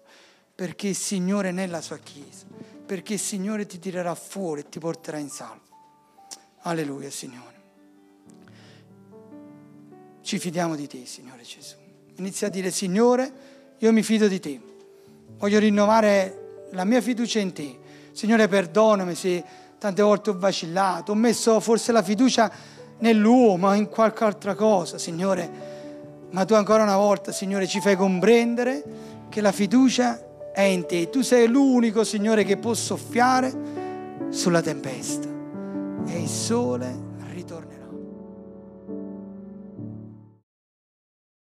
perché 0.54 0.88
il 0.88 0.96
Signore 0.96 1.50
è 1.50 1.52
nella 1.52 1.82
sua 1.82 1.98
Chiesa, 1.98 2.46
perché 2.86 3.12
il 3.12 3.20
Signore 3.20 3.66
ti 3.66 3.78
tirerà 3.78 4.14
fuori 4.14 4.62
e 4.62 4.68
ti 4.70 4.78
porterà 4.78 5.18
in 5.18 5.28
salvo. 5.28 5.63
Alleluia, 6.66 7.10
Signore. 7.10 7.52
Ci 10.22 10.38
fidiamo 10.38 10.74
di 10.74 10.86
te, 10.86 11.04
Signore 11.04 11.42
Gesù. 11.42 11.74
Inizia 12.16 12.46
a 12.46 12.50
dire, 12.50 12.70
Signore, 12.70 13.32
io 13.78 13.92
mi 13.92 14.02
fido 14.02 14.28
di 14.28 14.40
te. 14.40 14.58
Voglio 15.36 15.58
rinnovare 15.58 16.68
la 16.72 16.84
mia 16.84 17.02
fiducia 17.02 17.38
in 17.38 17.52
te. 17.52 17.78
Signore, 18.12 18.48
perdonami 18.48 19.14
se 19.14 19.44
tante 19.78 20.00
volte 20.00 20.30
ho 20.30 20.38
vacillato, 20.38 21.12
ho 21.12 21.14
messo 21.14 21.60
forse 21.60 21.92
la 21.92 22.02
fiducia 22.02 22.50
nell'uomo, 23.00 23.68
o 23.68 23.74
in 23.74 23.90
qualche 23.90 24.24
altra 24.24 24.54
cosa, 24.54 24.96
Signore. 24.96 25.72
Ma 26.30 26.46
tu 26.46 26.54
ancora 26.54 26.82
una 26.82 26.96
volta, 26.96 27.30
Signore, 27.30 27.66
ci 27.66 27.80
fai 27.80 27.94
comprendere 27.94 28.82
che 29.28 29.42
la 29.42 29.52
fiducia 29.52 30.50
è 30.54 30.62
in 30.62 30.86
te. 30.86 31.10
Tu 31.10 31.20
sei 31.20 31.46
l'unico, 31.46 32.04
Signore, 32.04 32.44
che 32.44 32.56
può 32.56 32.72
soffiare 32.72 33.52
sulla 34.30 34.62
tempesta. 34.62 35.33
E 36.06 36.20
il 36.20 36.28
sole 36.28 37.03